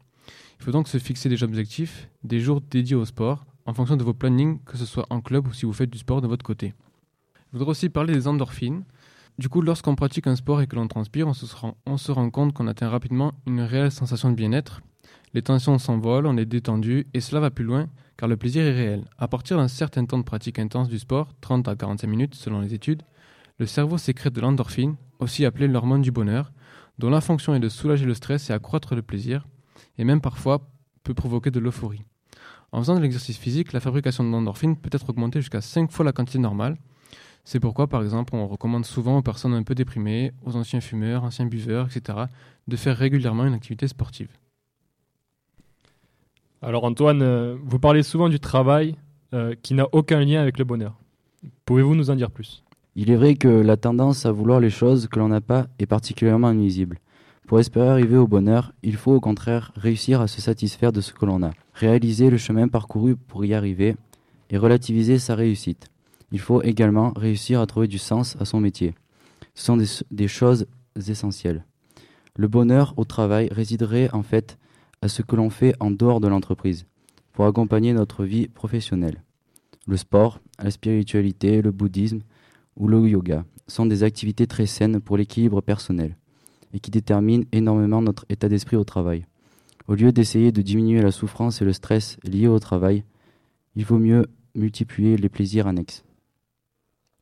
[0.61, 4.05] Il faut donc se fixer des objectifs, des jours dédiés au sport, en fonction de
[4.05, 6.45] vos plannings, que ce soit en club ou si vous faites du sport de votre
[6.45, 6.75] côté.
[7.53, 8.85] Je voudrais aussi parler des endorphines.
[9.37, 12.13] Du coup, lorsqu'on pratique un sport et que l'on transpire, on se, rend, on se
[12.13, 14.81] rend compte qu'on atteint rapidement une réelle sensation de bien-être.
[15.33, 18.73] Les tensions s'envolent, on est détendu, et cela va plus loin, car le plaisir est
[18.73, 19.05] réel.
[19.17, 22.61] À partir d'un certain temps de pratique intense du sport, 30 à 45 minutes selon
[22.61, 23.03] les études,
[23.59, 26.51] le cerveau sécrète de l'endorphine, aussi appelée l'hormone du bonheur,
[26.99, 29.47] dont la fonction est de soulager le stress et accroître le plaisir,
[29.99, 30.69] et même parfois
[31.05, 32.03] peut provoquer de l'euphorie.
[32.73, 36.05] En faisant de l'exercice physique, la fabrication de l'endorphine peut être augmentée jusqu'à 5 fois
[36.05, 36.77] la quantité normale.
[37.45, 41.23] C'est pourquoi, par exemple, on recommande souvent aux personnes un peu déprimées, aux anciens fumeurs,
[41.23, 42.19] anciens buveurs, etc.,
[42.67, 44.29] de faire régulièrement une activité sportive.
[46.63, 48.97] Alors Antoine, euh, vous parlez souvent du travail
[49.33, 50.95] euh, qui n'a aucun lien avec le bonheur.
[51.65, 52.63] Pouvez-vous nous en dire plus?
[52.97, 55.87] Il est vrai que la tendance à vouloir les choses que l'on n'a pas est
[55.87, 56.99] particulièrement nuisible.
[57.47, 61.15] Pour espérer arriver au bonheur, il faut au contraire réussir à se satisfaire de ce
[61.15, 63.97] que l'on a, réaliser le chemin parcouru pour y arriver
[64.51, 65.87] et relativiser sa réussite.
[66.31, 68.95] Il faut également réussir à trouver du sens à son métier.
[69.55, 70.67] Ce sont des, des choses
[71.09, 71.65] essentielles.
[72.37, 74.59] Le bonheur au travail résiderait en fait
[75.03, 76.87] à ce que l'on fait en dehors de l'entreprise,
[77.33, 79.23] pour accompagner notre vie professionnelle.
[79.87, 82.21] Le sport, la spiritualité, le bouddhisme
[82.77, 86.17] ou le yoga sont des activités très saines pour l'équilibre personnel
[86.73, 89.27] et qui déterminent énormément notre état d'esprit au travail.
[89.89, 93.05] Au lieu d'essayer de diminuer la souffrance et le stress liés au travail,
[93.75, 96.05] il vaut mieux multiplier les plaisirs annexes.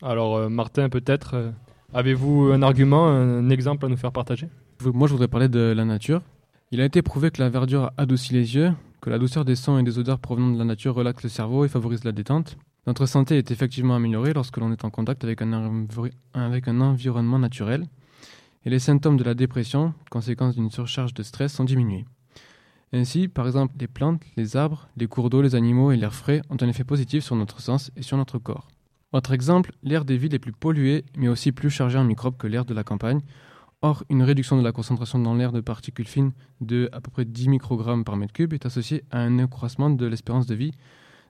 [0.03, 1.51] Alors euh, Martin, peut-être, euh,
[1.95, 4.49] avez-vous un argument, un exemple à nous faire partager?
[4.85, 6.23] Moi, je voudrais parler de la nature.
[6.70, 9.78] Il a été prouvé que la verdure adoucit les yeux, que la douceur des sons
[9.78, 12.59] et des odeurs provenant de la nature relaxe le cerveau et favorise la détente.
[12.87, 15.87] Notre santé est effectivement améliorée lorsque l'on est en contact avec un,
[16.35, 17.87] avec un environnement naturel,
[18.66, 22.04] et les symptômes de la dépression, conséquence d'une surcharge de stress, sont diminués.
[22.92, 26.42] Ainsi, par exemple, les plantes, les arbres, les cours d'eau, les animaux et l'air frais
[26.50, 28.68] ont un effet positif sur notre sens et sur notre corps.
[29.12, 32.46] Autre exemple, l'air des villes est plus pollué, mais aussi plus chargé en microbes que
[32.46, 33.22] l'air de la campagne,
[33.81, 37.25] Or, une réduction de la concentration dans l'air de particules fines de à peu près
[37.25, 40.73] 10 microgrammes par mètre cube est associée à un accroissement de l'espérance de vie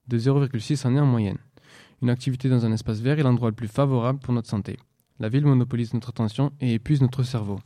[0.08, 1.38] de 0,6 années en moyenne.
[2.00, 4.78] Une activité dans un espace vert est l'endroit le plus favorable pour notre santé.
[5.18, 7.60] La ville monopolise notre attention et épuise notre cerveau.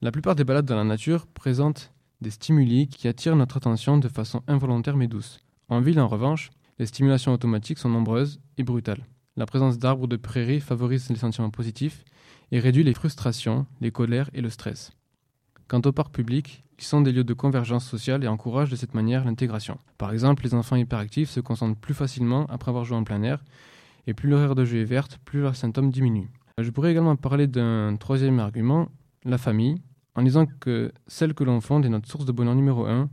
[0.00, 4.08] La plupart des balades dans la nature présentent des stimuli qui attirent notre attention de
[4.08, 5.38] façon involontaire mais douce.
[5.68, 9.04] En ville, en revanche, Les stimulations automatiques sont nombreuses et brutales.
[9.36, 12.06] La présence d'arbres ou de prairies favorise les sentiments positifs
[12.52, 14.92] et réduit les frustrations, les colères et le stress.
[15.68, 18.94] Quant aux parcs publics, ils sont des lieux de convergence sociale et encouragent de cette
[18.94, 19.78] manière l'intégration.
[19.98, 23.44] Par exemple, les enfants hyperactifs se concentrent plus facilement après avoir joué en plein air,
[24.06, 26.30] et plus leur aire de jeu est verte, plus leurs symptômes diminuent.
[26.58, 28.88] Je pourrais également parler d'un troisième argument,
[29.24, 29.80] la famille,
[30.14, 33.08] en disant que celle que l'on fonde est notre source de bonheur numéro un,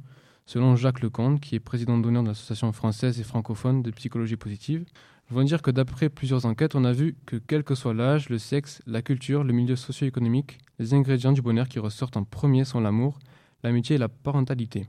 [0.46, 4.86] selon Jacques Lecomte, qui est président d'honneur de l'Association française et francophone de psychologie positive.
[5.30, 8.30] Je veux dire que d'après plusieurs enquêtes, on a vu que quel que soit l'âge,
[8.30, 12.64] le sexe, la culture, le milieu socio-économique, les ingrédients du bonheur qui ressortent en premier
[12.64, 13.20] sont l'amour,
[13.62, 14.88] l'amitié et la parentalité.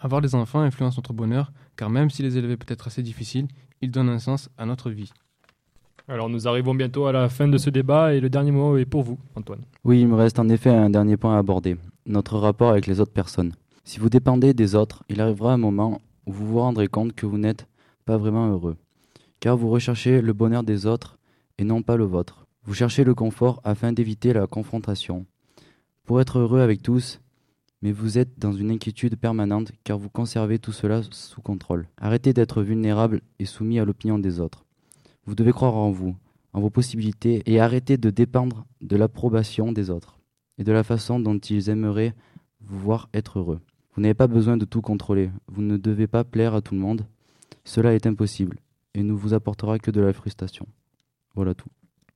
[0.00, 3.46] Avoir des enfants influence notre bonheur, car même si les élever peut être assez difficile,
[3.80, 5.12] ils donnent un sens à notre vie.
[6.08, 8.86] Alors nous arrivons bientôt à la fin de ce débat et le dernier mot est
[8.86, 9.62] pour vous, Antoine.
[9.84, 12.98] Oui, il me reste en effet un dernier point à aborder, notre rapport avec les
[12.98, 13.54] autres personnes.
[13.84, 17.26] Si vous dépendez des autres, il arrivera un moment où vous vous rendrez compte que
[17.26, 17.68] vous n'êtes
[18.04, 18.76] pas vraiment heureux,
[19.40, 21.18] car vous recherchez le bonheur des autres
[21.58, 22.46] et non pas le vôtre.
[22.64, 25.26] Vous cherchez le confort afin d'éviter la confrontation.
[26.04, 27.20] Pour être heureux avec tous,
[27.82, 31.86] mais vous êtes dans une inquiétude permanente car vous conservez tout cela sous contrôle.
[31.96, 34.64] Arrêtez d'être vulnérable et soumis à l'opinion des autres.
[35.24, 36.16] Vous devez croire en vous,
[36.52, 40.18] en vos possibilités et arrêter de dépendre de l'approbation des autres
[40.58, 42.14] et de la façon dont ils aimeraient
[42.60, 43.60] vous voir être heureux.
[43.94, 46.80] Vous n'avez pas besoin de tout contrôler, vous ne devez pas plaire à tout le
[46.80, 47.06] monde.
[47.64, 48.58] Cela est impossible
[48.98, 50.66] et ne vous apportera que de la frustration.
[51.34, 51.68] Voilà tout.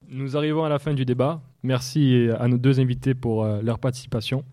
[0.08, 1.40] Nous arrivons à la fin du débat.
[1.62, 4.44] Merci euh, à nos deux invités pour euh, leur participation.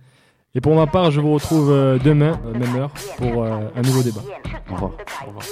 [0.55, 4.21] Et pour ma part, je vous retrouve euh, demain, même heure, pour un nouveau débat.
[4.69, 4.91] Au revoir.
[5.23, 5.45] Au revoir.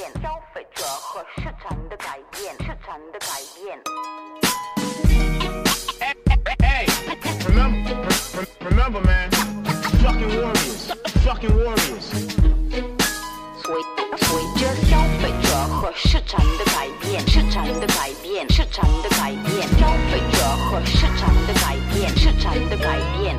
[13.66, 13.74] 随
[14.18, 23.36] 随着消费者和市场的改变，市场的改变，市场的改变，消费者和市场的改变，市场的改变。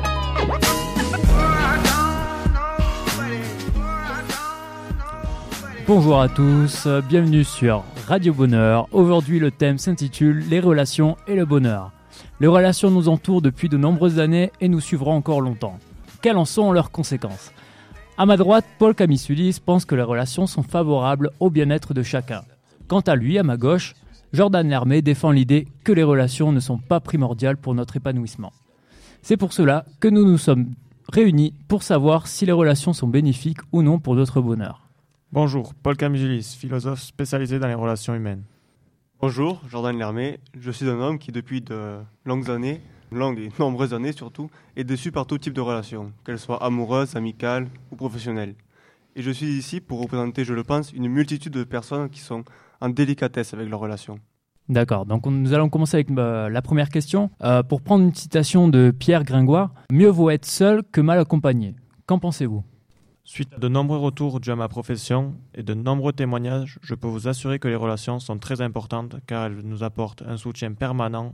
[5.86, 8.88] Bonjour à tous, euh, bienvenue sur Radio Bonheur.
[8.90, 11.92] Aujourd'hui le thème s'intitule Les relations et le bonheur.
[12.40, 15.78] Les relations nous entourent depuis de nombreuses années et nous suivront encore longtemps.
[16.22, 17.52] Quelles en sont leurs conséquences
[18.21, 22.43] À ma droite, Paul Camissulis pense que les relations sont favorables au bien-être de chacun.
[22.89, 23.95] Quant à lui, à ma gauche,
[24.33, 28.51] Jordan Lermé défend l'idée que les relations ne sont pas primordiales pour notre épanouissement.
[29.21, 30.73] C'est pour cela que nous nous sommes
[31.07, 34.89] réunis pour savoir si les relations sont bénéfiques ou non pour notre bonheur.
[35.31, 38.43] Bonjour, Paul Camizulis, philosophe spécialisé dans les relations humaines.
[39.21, 40.41] Bonjour, Jordan Lermé.
[40.59, 44.83] Je suis un homme qui, depuis de longues années, longues et nombreuses années surtout, est
[44.83, 48.55] déçu par tout type de relations, qu'elles soient amoureuses, amicales ou professionnelles.
[49.15, 52.43] Et je suis ici pour représenter, je le pense, une multitude de personnes qui sont
[52.79, 54.19] en délicatesse avec leurs relations.
[54.69, 57.31] D'accord, donc on- nous allons commencer avec euh, la première question.
[57.41, 61.75] Euh, pour prendre une citation de Pierre Gringoire, Mieux vaut être seul que mal accompagné.
[62.05, 62.63] Qu'en pensez-vous?
[63.23, 67.07] Suite à de nombreux retours dus à ma profession et de nombreux témoignages, je peux
[67.07, 71.33] vous assurer que les relations sont très importantes car elles nous apportent un soutien permanent,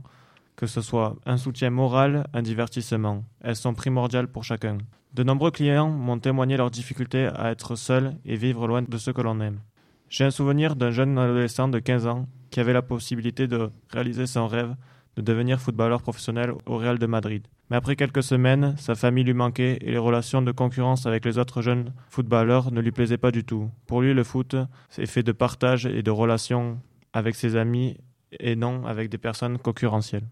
[0.56, 3.24] que ce soit un soutien moral, un divertissement.
[3.42, 4.78] Elles sont primordiales pour chacun.
[5.14, 9.12] De nombreux clients m'ont témoigné leur difficulté à être seul et vivre loin de ceux
[9.12, 9.60] que l'on aime.
[10.08, 14.26] J'ai un souvenir d'un jeune adolescent de 15 ans qui avait la possibilité de réaliser
[14.26, 14.74] son rêve
[15.16, 17.46] de devenir footballeur professionnel au Real de Madrid.
[17.70, 21.38] Mais après quelques semaines, sa famille lui manquait et les relations de concurrence avec les
[21.38, 23.70] autres jeunes footballeurs ne lui plaisaient pas du tout.
[23.86, 24.54] Pour lui, le foot,
[24.88, 26.78] c'est fait de partage et de relations
[27.12, 27.96] avec ses amis
[28.38, 30.28] et non avec des personnes concurrentielles.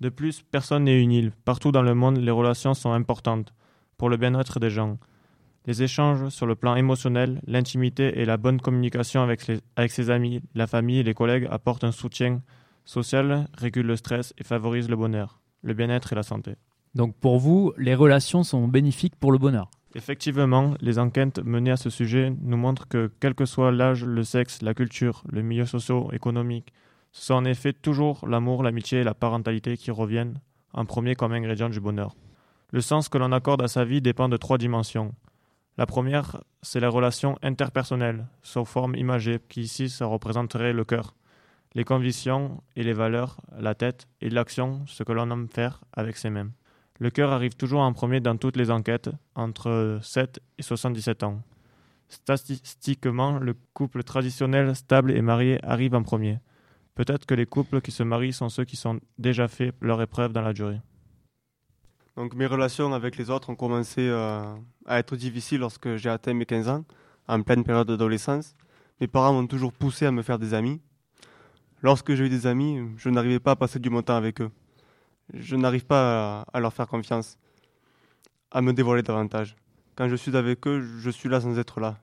[0.00, 1.32] De plus, personne n'est une île.
[1.44, 3.54] Partout dans le monde, les relations sont importantes
[3.96, 4.98] pour le bien-être des gens.
[5.66, 10.10] Les échanges sur le plan émotionnel, l'intimité et la bonne communication avec, les- avec ses
[10.10, 12.42] amis, la famille et les collègues apportent un soutien
[12.84, 16.56] social, régulent le stress et favorisent le bonheur, le bien-être et la santé.
[16.94, 19.70] Donc pour vous, les relations sont bénéfiques pour le bonheur.
[19.94, 24.22] Effectivement, les enquêtes menées à ce sujet nous montrent que, quel que soit l'âge, le
[24.24, 26.72] sexe, la culture, le milieu socio-économique,
[27.14, 30.40] ce sont en effet toujours l'amour, l'amitié et la parentalité qui reviennent
[30.72, 32.16] en premier comme ingrédients du bonheur.
[32.72, 35.14] Le sens que l'on accorde à sa vie dépend de trois dimensions.
[35.78, 41.14] La première, c'est la relation interpersonnelle, sous forme imagée, qui ici, représenterait le cœur.
[41.76, 46.16] Les convictions et les valeurs, la tête, et l'action, ce que l'on aime faire avec
[46.16, 46.50] ses mains.
[46.98, 51.42] Le cœur arrive toujours en premier dans toutes les enquêtes, entre 7 et 77 ans.
[52.08, 56.40] Statistiquement, le couple traditionnel, stable et marié arrive en premier.
[56.94, 60.32] Peut-être que les couples qui se marient sont ceux qui sont déjà fait leur épreuve
[60.32, 60.80] dans la durée.
[62.16, 64.54] Donc mes relations avec les autres ont commencé euh,
[64.86, 66.84] à être difficiles lorsque j'ai atteint mes 15 ans,
[67.26, 68.54] en pleine période d'adolescence.
[69.00, 70.80] Mes parents m'ont toujours poussé à me faire des amis.
[71.82, 74.50] Lorsque j'ai eu des amis, je n'arrivais pas à passer du bon temps avec eux.
[75.32, 77.38] Je n'arrive pas à leur faire confiance,
[78.52, 79.56] à me dévoiler davantage.
[79.96, 81.98] Quand je suis avec eux, je suis là sans être là.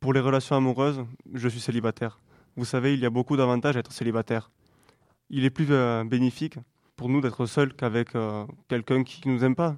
[0.00, 2.18] Pour les relations amoureuses, je suis célibataire.
[2.56, 4.50] Vous savez, il y a beaucoup d'avantages à être célibataire.
[5.28, 6.58] Il est plus euh, bénéfique
[6.96, 9.76] pour nous d'être seuls qu'avec euh, quelqu'un qui ne nous aime pas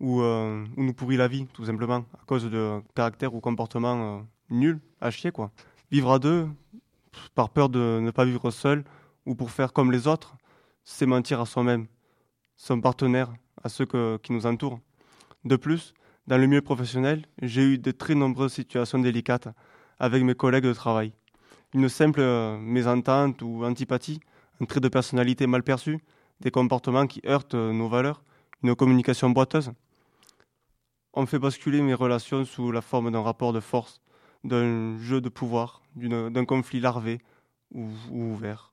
[0.00, 4.18] ou, euh, ou nous pourrit la vie, tout simplement, à cause de caractère ou comportement
[4.18, 5.52] euh, nul, à chier, quoi.
[5.92, 6.48] Vivre à deux,
[7.34, 8.84] par peur de ne pas vivre seul
[9.24, 10.36] ou pour faire comme les autres,
[10.82, 11.86] c'est mentir à soi-même,
[12.56, 14.80] son partenaire, à ceux qui nous entourent.
[15.44, 15.94] De plus,
[16.26, 19.48] dans le milieu professionnel, j'ai eu de très nombreuses situations délicates
[20.00, 21.12] avec mes collègues de travail.
[21.74, 24.20] Une simple euh, mésentente ou antipathie,
[24.60, 25.98] un trait de personnalité mal perçu,
[26.40, 28.22] des comportements qui heurtent euh, nos valeurs,
[28.62, 29.72] une communication boiteuse.
[31.14, 34.00] On fait basculer mes relations sous la forme d'un rapport de force,
[34.44, 37.20] d'un jeu de pouvoir, d'un conflit larvé
[37.72, 38.72] ou, ou ouvert.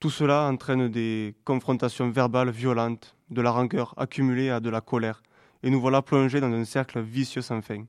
[0.00, 5.22] Tout cela entraîne des confrontations verbales violentes, de la rancœur accumulée à de la colère,
[5.62, 7.84] et nous voilà plongés dans un cercle vicieux sans fin.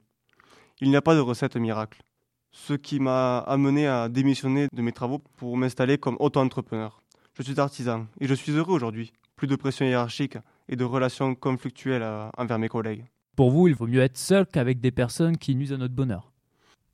[0.82, 2.02] Il n'y a pas de recette miracle,
[2.52, 7.02] ce qui m'a amené à démissionner de mes travaux pour m'installer comme auto-entrepreneur.
[7.38, 9.14] Je suis artisan et je suis heureux aujourd'hui.
[9.36, 13.06] Plus de pression hiérarchique et de relations conflictuelles euh, envers mes collègues.
[13.36, 16.34] Pour vous, il vaut mieux être seul qu'avec des personnes qui nuisent à notre bonheur.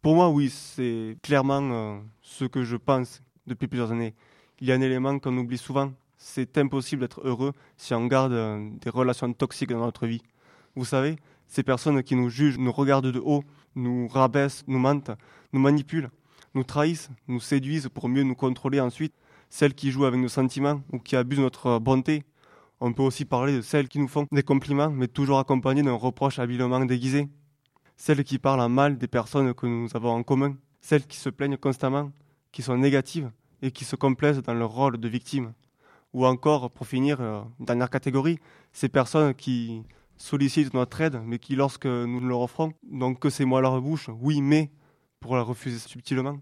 [0.02, 4.14] Pour moi, oui, c'est clairement euh, ce que je pense depuis plusieurs années.
[4.60, 5.92] Il y a un élément qu'on oublie souvent.
[6.18, 10.22] C'est impossible d'être heureux si on garde euh, des relations toxiques dans notre vie.
[10.76, 11.16] Vous savez,
[11.48, 13.44] ces personnes qui nous jugent, nous regardent de haut,
[13.76, 15.12] nous rabaissent, nous mentent,
[15.56, 16.12] nous manipulent,
[16.54, 19.14] nous trahissent, nous séduisent pour mieux nous contrôler ensuite.
[19.50, 22.24] Celles qui jouent avec nos sentiments ou qui abusent notre bonté.
[22.82, 25.94] On peut aussi parler de celles qui nous font des compliments, mais toujours accompagnés d'un
[25.94, 27.30] reproche habilement déguisé.
[27.96, 30.58] Celles qui parlent en mal des personnes que nous avons en commun.
[30.82, 32.12] Celles qui se plaignent constamment,
[32.52, 35.54] qui sont négatives et qui se complaisent dans leur rôle de victime.
[36.14, 38.40] Ou encore, pour finir, euh, dernière catégorie,
[38.74, 39.84] ces personnes qui
[40.18, 43.82] sollicitent notre aide, mais qui, lorsque nous leur offrons, n'ont que ces mots à leur
[43.82, 44.70] bouche, oui, mais,
[45.26, 46.38] pour la refuser subtilement.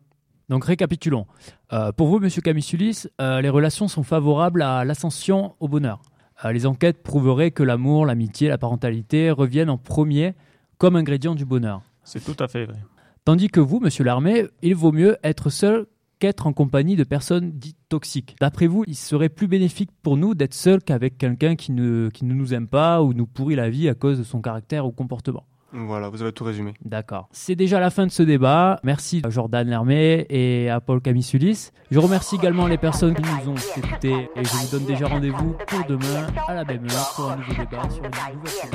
[0.50, 1.26] Donc récapitulons.
[1.72, 6.02] Euh, pour vous, Monsieur Camisulis, euh, les relations sont favorables à l'ascension au bonheur.
[6.44, 10.34] Euh, les enquêtes prouveraient que l'amour, l'amitié, la parentalité reviennent en premier
[10.78, 11.82] comme ingrédients du bonheur.
[12.04, 12.78] C'est tout à fait vrai.
[13.24, 15.86] Tandis que vous, Monsieur Larmé, il vaut mieux être seul
[16.20, 18.36] qu'être en compagnie de personnes dites toxiques.
[18.42, 22.26] D'après vous, il serait plus bénéfique pour nous d'être seul qu'avec quelqu'un qui ne, qui
[22.26, 24.92] ne nous aime pas ou nous pourrit la vie à cause de son caractère ou
[24.92, 25.46] comportement.
[25.74, 26.74] Voilà, vous avez tout résumé.
[26.86, 27.28] D'accord.
[27.32, 28.80] C'est déjà la fin de ce débat.
[28.84, 31.72] Merci à Jordan Lermé et à Paul Camisulis.
[31.90, 35.56] Je remercie également les personnes qui nous ont écoutés et je vous donne déjà rendez-vous
[35.68, 38.74] pour demain à la même heure pour un nouveau débat sur une nouvelle.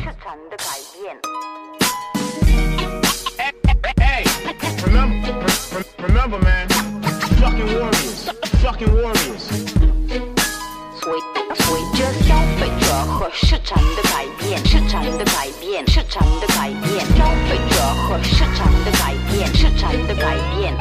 [13.28, 20.74] 和市场的改变，市场的改变，市场的改变，消费者和市场的改变，市场的改变。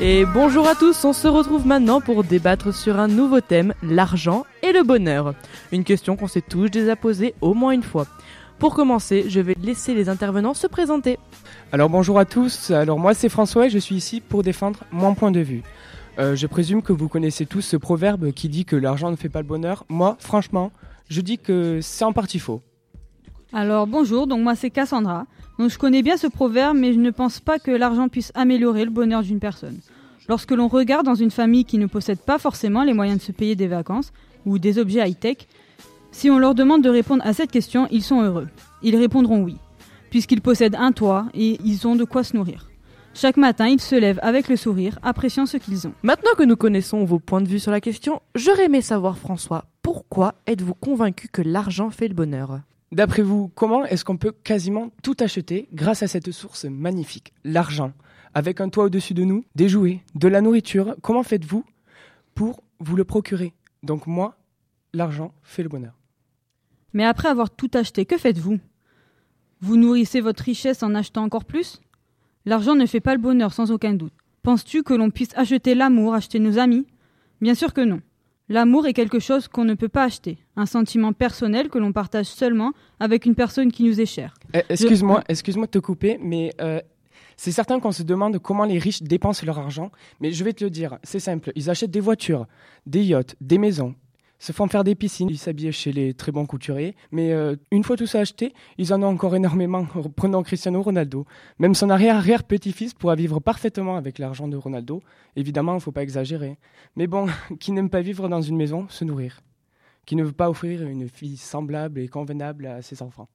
[0.00, 4.44] Et bonjour à tous, on se retrouve maintenant pour débattre sur un nouveau thème, l'argent
[4.62, 5.34] et le bonheur.
[5.70, 8.06] Une question qu'on s'est tous déjà posée au moins une fois.
[8.58, 11.18] Pour commencer, je vais laisser les intervenants se présenter.
[11.72, 15.14] Alors bonjour à tous, alors moi c'est François et je suis ici pour défendre mon
[15.14, 15.62] point de vue.
[16.19, 19.29] Euh, je présume que vous connaissez tous ce proverbe qui dit que l'argent ne fait
[19.29, 19.85] pas le bonheur.
[19.87, 20.71] Moi, franchement,
[21.09, 22.61] je dis que c'est en partie faux.
[23.53, 25.25] Alors bonjour, donc moi c'est Cassandra.
[25.57, 28.83] Donc je connais bien ce proverbe, mais je ne pense pas que l'argent puisse améliorer
[28.83, 29.79] le bonheur d'une personne.
[30.27, 33.31] Lorsque l'on regarde dans une famille qui ne possède pas forcément les moyens de se
[33.31, 34.11] payer des vacances
[34.45, 35.47] ou des objets high-tech,
[36.11, 38.47] si on leur demande de répondre à cette question, ils sont heureux.
[38.83, 39.55] Ils répondront oui,
[40.09, 42.67] puisqu'ils possèdent un toit et ils ont de quoi se nourrir.
[43.19, 45.93] Chaque matin, ils se lèvent avec le sourire, appréciant ce qu'ils ont.
[46.03, 49.65] Maintenant que nous connaissons vos points de vue sur la question, j'aurais aimé savoir, François,
[49.81, 52.61] pourquoi êtes-vous convaincu que l'argent fait le bonheur?
[52.91, 57.91] D'après vous, comment est-ce qu'on peut quasiment tout acheter grâce à cette source magnifique, l'argent?
[58.35, 61.65] Avec un toit au-dessus de nous, des jouets, de la nourriture, comment faites-vous
[62.35, 63.55] pour vous le procurer?
[63.81, 64.37] Donc moi,
[64.93, 65.97] l'argent fait le bonheur.
[66.93, 68.59] Mais après avoir tout acheté, que faites-vous?
[69.61, 71.81] Vous nourrissez votre richesse en achetant encore plus?
[72.47, 74.13] L'argent ne fait pas le bonheur sans aucun doute.
[74.41, 76.87] Penses-tu que l'on puisse acheter l'amour, acheter nos amis?
[77.41, 77.99] Bien sûr que non.
[78.47, 82.27] L'amour est quelque chose qu'on ne peut pas acheter, un sentiment personnel que l'on partage
[82.27, 82.71] seulement
[83.01, 84.33] avec une personne qui nous est chère.
[84.53, 86.79] Eh, Excuse-moi, excuse-moi de te couper, mais euh,
[87.35, 89.91] c'est certain qu'on se demande comment les riches dépensent leur argent,
[90.21, 92.47] mais je vais te le dire, c'est simple, ils achètent des voitures,
[92.85, 93.93] des yachts, des maisons.
[94.39, 96.95] Se font faire des piscines, ils s'habillent chez les très bons couturiers.
[97.11, 99.87] Mais euh, une fois tout ça acheté, ils en ont encore énormément.
[100.15, 101.25] Prenons Cristiano Ronaldo.
[101.59, 105.01] Même son arrière-arrière-petit-fils pourra vivre parfaitement avec l'argent de Ronaldo.
[105.35, 106.57] Évidemment, il ne faut pas exagérer.
[106.95, 107.27] Mais bon,
[107.59, 109.41] qui n'aime pas vivre dans une maison, se nourrir
[110.05, 113.29] Qui ne veut pas offrir une vie semblable et convenable à ses enfants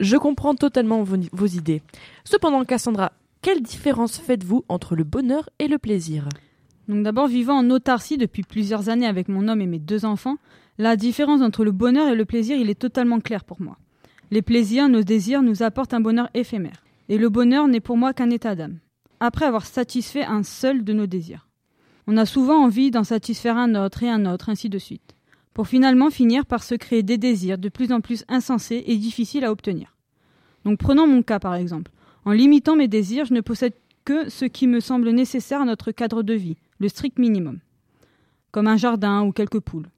[0.00, 1.82] Je comprends totalement vos idées.
[2.24, 3.12] Cependant, Cassandra,
[3.42, 6.28] quelle différence faites-vous entre le bonheur et le plaisir?
[6.90, 10.38] Donc d'abord, vivant en autarcie depuis plusieurs années avec mon homme et mes deux enfants,
[10.76, 13.78] la différence entre le bonheur et le plaisir, il est totalement clair pour moi.
[14.32, 16.82] Les plaisirs, nos désirs nous apportent un bonheur éphémère.
[17.08, 18.80] Et le bonheur n'est pour moi qu'un état d'âme.
[19.20, 21.46] Après avoir satisfait un seul de nos désirs.
[22.08, 25.14] On a souvent envie d'en satisfaire un autre et un autre, ainsi de suite.
[25.54, 29.44] Pour finalement finir par se créer des désirs de plus en plus insensés et difficiles
[29.44, 29.96] à obtenir.
[30.64, 31.92] Donc prenons mon cas par exemple.
[32.24, 33.74] En limitant mes désirs, je ne possède
[34.04, 37.60] que ce qui me semble nécessaire à notre cadre de vie, le strict minimum,
[38.50, 39.88] comme un jardin ou quelques poules.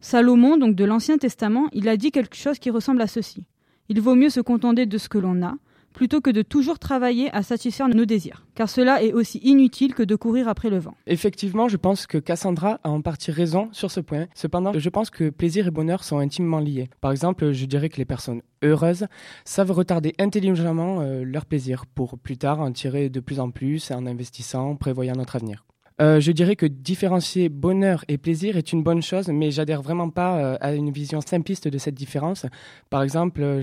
[0.00, 3.44] Salomon, donc de l'Ancien Testament, il a dit quelque chose qui ressemble à ceci.
[3.88, 5.54] Il vaut mieux se contenter de ce que l'on a,
[5.92, 10.02] plutôt que de toujours travailler à satisfaire nos désirs, car cela est aussi inutile que
[10.02, 10.94] de courir après le vent.
[11.06, 14.26] Effectivement, je pense que Cassandra a en partie raison sur ce point.
[14.34, 16.88] Cependant, je pense que plaisir et bonheur sont intimement liés.
[17.00, 19.06] Par exemple, je dirais que les personnes heureuses
[19.44, 23.90] savent retarder intelligemment euh, leur plaisir pour plus tard en tirer de plus en plus
[23.90, 25.64] en investissant, prévoyant notre avenir.
[26.00, 30.10] Euh, je dirais que différencier bonheur et plaisir est une bonne chose, mais j'adhère vraiment
[30.10, 32.46] pas euh, à une vision simpliste de cette différence.
[32.88, 33.62] Par exemple, euh,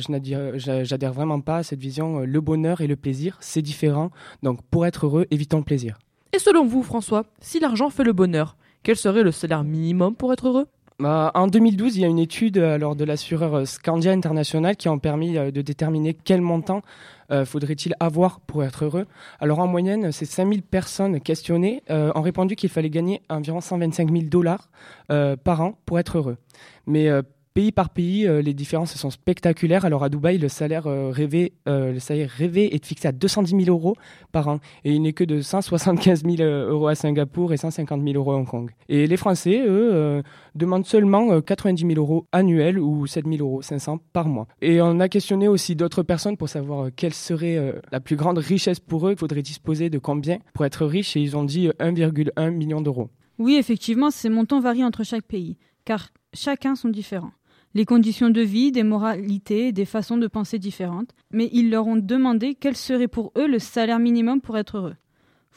[0.83, 4.11] j'adhère vraiment pas à cette vision le bonheur et le plaisir, c'est différent.
[4.43, 5.97] Donc pour être heureux, évitons le plaisir.
[6.33, 10.33] Et selon vous, François, si l'argent fait le bonheur, quel serait le salaire minimum pour
[10.33, 10.67] être heureux?
[10.97, 14.77] Bah, en 2012, il y a une étude euh, alors, de l'assureur euh, Scandia International
[14.77, 16.83] qui ont permis euh, de déterminer quel montant
[17.31, 19.05] euh, faudrait-il avoir pour être heureux.
[19.39, 24.11] Alors en moyenne, ces 5000 personnes questionnées euh, ont répondu qu'il fallait gagner environ 125
[24.11, 24.69] 000 dollars
[25.11, 26.37] euh, par an pour être heureux.
[26.85, 27.23] Mais euh,
[27.55, 29.85] pays par pays, euh, les différences sont spectaculaires.
[29.85, 33.65] Alors à Dubaï, le salaire, euh, rêvé, euh, le salaire rêvé est fixé à 210
[33.65, 33.95] 000 euros
[34.31, 38.15] par an et il n'est que de 175 000 euros à Singapour et 150 000
[38.15, 38.69] euros à Hong Kong.
[38.89, 40.21] Et les Français, eux,
[40.55, 44.47] demandent seulement euh, 90 000 euros annuels ou 7 000 euros 500 par mois.
[44.61, 48.79] Et on a questionné aussi d'autres personnes pour savoir quelle serait la plus grande richesse
[48.79, 49.11] pour eux.
[49.11, 52.81] Il faudrait disposer de combien pour être riche et ils ont dit euh, 1,1 million
[52.81, 53.09] d'euros.
[53.37, 57.31] Oui, effectivement, ces montants varient entre chaque pays, car chacun sont différents.
[57.75, 61.97] Les conditions de vie, des moralités, des façons de penser différentes, mais ils leur ont
[61.97, 64.95] demandé quel serait pour eux le salaire minimum pour être heureux.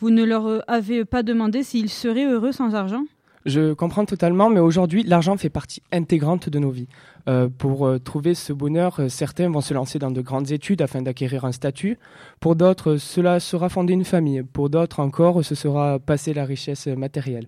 [0.01, 3.05] Vous ne leur avez pas demandé s'ils seraient heureux sans argent?
[3.47, 6.89] Je comprends totalement, mais aujourd'hui, l'argent fait partie intégrante de nos vies.
[7.29, 10.83] Euh, pour euh, trouver ce bonheur, euh, certains vont se lancer dans de grandes études
[10.83, 11.99] afin d'acquérir un statut.
[12.41, 14.43] Pour d'autres, cela sera fonder une famille.
[14.43, 17.47] Pour d'autres encore, ce sera passer la richesse matérielle.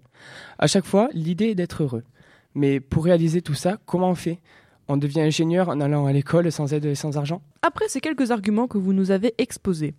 [0.60, 2.04] À chaque fois, l'idée est d'être heureux.
[2.54, 4.38] Mais pour réaliser tout ça, comment on fait?
[4.92, 8.32] On devient ingénieur en allant à l'école sans aide et sans argent Après ces quelques
[8.32, 9.94] arguments que vous nous avez exposés,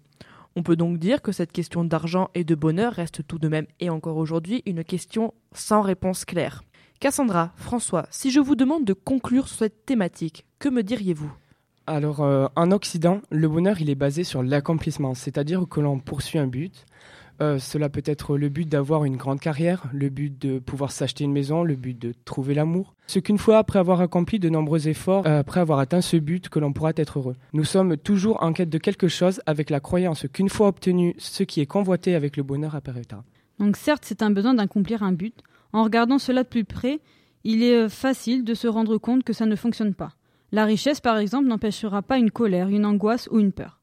[0.58, 3.68] on peut donc dire que cette question d'argent et de bonheur reste tout de même
[3.80, 6.62] et encore aujourd'hui une question sans réponse claire.
[7.00, 11.32] Cassandra, François, si je vous demande de conclure sur cette thématique, que me diriez-vous?
[11.88, 16.38] Alors, euh, en Occident, le bonheur, il est basé sur l'accomplissement, c'est-à-dire que l'on poursuit
[16.38, 16.86] un but.
[17.42, 21.24] Euh, cela peut être le but d'avoir une grande carrière, le but de pouvoir s'acheter
[21.24, 22.94] une maison, le but de trouver l'amour.
[23.08, 26.50] Ce qu'une fois après avoir accompli de nombreux efforts, euh, après avoir atteint ce but,
[26.50, 27.36] que l'on pourra être heureux.
[27.54, 31.42] Nous sommes toujours en quête de quelque chose avec la croyance qu'une fois obtenu ce
[31.42, 33.24] qui est convoité avec le bonheur apparaîtra.
[33.58, 35.36] Donc certes, c'est un besoin d'accomplir un but.
[35.74, 37.00] En regardant cela de plus près,
[37.44, 40.12] il est euh, facile de se rendre compte que ça ne fonctionne pas.
[40.52, 43.81] La richesse, par exemple, n'empêchera pas une colère, une angoisse ou une peur.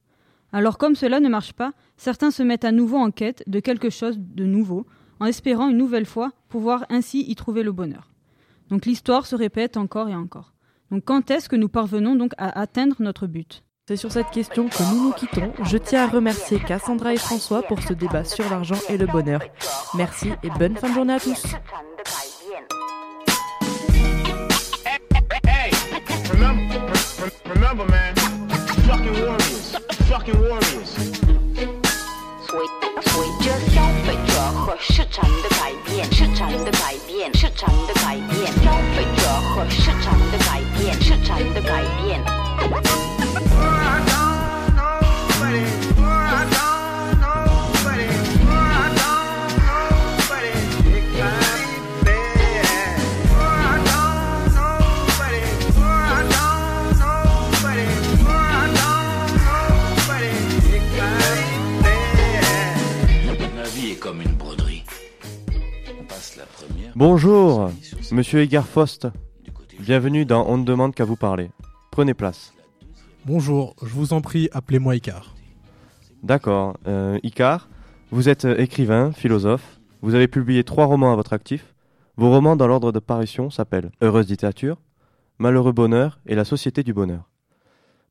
[0.52, 3.90] Alors comme cela ne marche pas, certains se mettent à nouveau en quête de quelque
[3.90, 4.86] chose de nouveau,
[5.20, 8.10] en espérant une nouvelle fois pouvoir ainsi y trouver le bonheur.
[8.70, 10.52] Donc l'histoire se répète encore et encore.
[10.90, 13.62] Donc quand est-ce que nous parvenons donc à atteindre notre but?
[13.88, 15.52] C'est sur cette question que nous nous quittons.
[15.64, 19.40] Je tiens à remercier Cassandra et François pour ce débat sur l'argent et le bonheur.
[19.94, 21.42] Merci et bonne fin de journée à tous.
[25.46, 25.70] Hey,
[26.30, 28.14] remember, re- remember, man,
[30.18, 31.17] fucking warriors,
[68.18, 69.06] Monsieur Edgar Faust,
[69.78, 71.52] bienvenue dans On ne demande qu'à vous parler.
[71.92, 72.52] Prenez place.
[73.24, 75.36] Bonjour, je vous en prie, appelez-moi Icar.
[76.24, 76.76] D'accord.
[76.88, 77.68] Euh, Icar,
[78.10, 79.78] vous êtes euh, écrivain, philosophe.
[80.02, 81.76] Vous avez publié trois romans à votre actif.
[82.16, 84.78] Vos romans dans l'ordre de parution s'appellent Heureuse littérature,
[85.38, 87.30] Malheureux bonheur et La société du bonheur.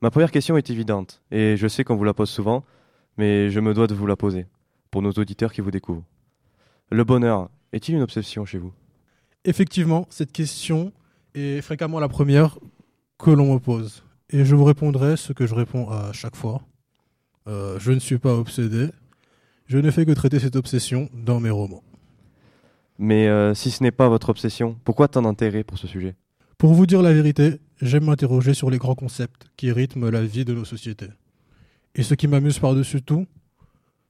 [0.01, 2.64] Ma première question est évidente, et je sais qu'on vous la pose souvent,
[3.18, 4.45] mais je me dois de vous la poser,
[4.89, 6.05] pour nos auditeurs qui vous découvrent.
[6.91, 8.72] Le bonheur est-il une obsession chez vous?
[9.48, 10.91] Effectivement, cette question
[11.34, 12.60] est fréquemment la première
[13.18, 14.04] que l'on me pose.
[14.30, 16.62] Et je vous répondrai ce que je réponds à chaque fois.
[17.48, 18.89] Euh, je ne suis pas obsédé.
[19.68, 21.82] Je ne fais que traiter cette obsession dans mes romans.
[23.00, 26.16] Mais euh, si ce n'est pas votre obsession, pourquoi tant d'intérêt pour ce sujet?
[26.58, 30.43] Pour vous dire la vérité, j'aime m'interroger sur les grands concepts qui rythment la vie
[30.43, 31.12] de nos sociétés.
[31.95, 33.26] Et ce qui m'amuse par-dessus tout,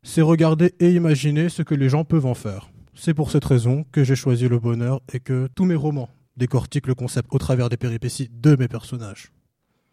[0.02, 2.72] c'est regarder et imaginer ce que les gens peuvent en faire.
[3.00, 6.88] C'est pour cette raison que j'ai choisi le bonheur et que tous mes romans décortiquent
[6.88, 9.32] le concept au travers des péripéties de mes personnages.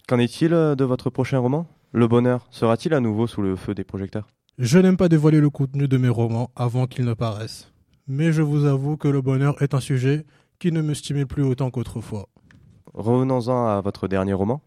[0.09, 1.67] Qu'en est-il euh, de votre prochain roman?
[1.93, 4.27] Le bonheur sera-t-il à nouveau sous le feu des projecteurs?
[4.57, 7.73] Je n'aime pas dévoiler le contenu de mes romans avant qu'ils ne paraissent.
[8.09, 10.25] Mais je vous avoue que le bonheur est un sujet
[10.59, 12.31] qui ne me stimule plus autant qu'autrefois.
[12.95, 14.63] Revenons-en à votre dernier roman.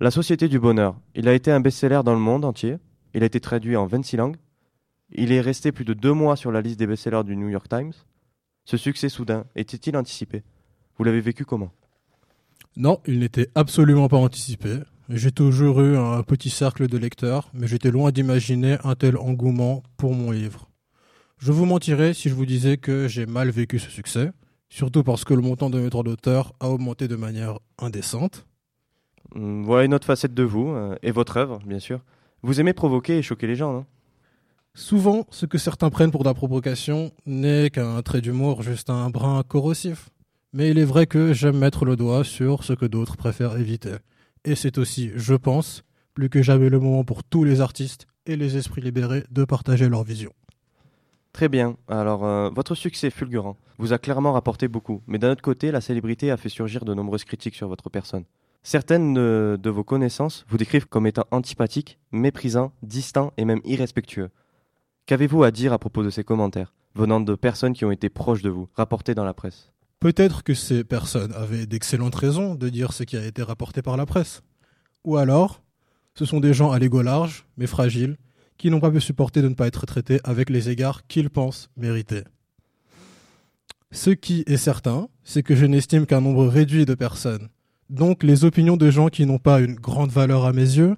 [0.00, 0.96] La Société du Bonheur.
[1.14, 2.78] Il a été un best-seller dans le monde entier.
[3.12, 4.36] Il a été traduit en 26 langues.
[5.10, 7.68] Il est resté plus de deux mois sur la liste des best-sellers du New York
[7.68, 7.92] Times.
[8.64, 10.42] Ce succès soudain était-il anticipé?
[10.96, 11.70] Vous l'avez vécu comment?
[12.76, 14.78] Non, il n'était absolument pas anticipé.
[15.08, 19.82] J'ai toujours eu un petit cercle de lecteurs, mais j'étais loin d'imaginer un tel engouement
[19.96, 20.70] pour mon livre.
[21.38, 24.32] Je vous mentirais si je vous disais que j'ai mal vécu ce succès,
[24.70, 28.46] surtout parce que le montant de mes droits d'auteur a augmenté de manière indécente.
[29.34, 32.00] Hum, Voilà une autre facette de vous, euh, et votre œuvre, bien sûr.
[32.42, 33.86] Vous aimez provoquer et choquer les gens, non?
[34.76, 39.08] Souvent, ce que certains prennent pour de la provocation n'est qu'un trait d'humour, juste un
[39.08, 40.10] brin corrosif.
[40.52, 43.94] Mais il est vrai que j'aime mettre le doigt sur ce que d'autres préfèrent éviter.
[44.44, 48.34] Et c'est aussi, je pense, plus que jamais le moment pour tous les artistes et
[48.34, 50.32] les esprits libérés de partager leur vision.
[51.32, 51.76] Très bien.
[51.86, 55.02] Alors, euh, votre succès fulgurant vous a clairement rapporté beaucoup.
[55.06, 58.24] Mais d'un autre côté, la célébrité a fait surgir de nombreuses critiques sur votre personne.
[58.64, 64.30] Certaines de, vos connaissances vous décrivent comme étant antipathique, méprisant, distant et même irrespectueux.
[65.06, 68.40] Qu'avez-vous à dire à propos de ces commentaires, venant de personnes qui ont été proches
[68.40, 69.70] de vous, rapportés dans la presse?
[70.00, 73.98] Peut-être que ces personnes avaient d'excellentes raisons de dire ce qui a été rapporté par
[73.98, 74.42] la presse.
[75.04, 75.62] Ou alors,
[76.14, 78.16] ce sont des gens à l'ego large, mais fragiles,
[78.56, 81.68] qui n'ont pas pu supporter de ne pas être traités avec les égards qu'ils pensent
[81.76, 82.22] mériter.
[83.90, 87.50] Ce qui est certain, c'est que je n'estime qu'un nombre réduit de personnes.
[87.90, 90.96] Donc les opinions de gens qui n'ont pas une grande valeur à mes yeux,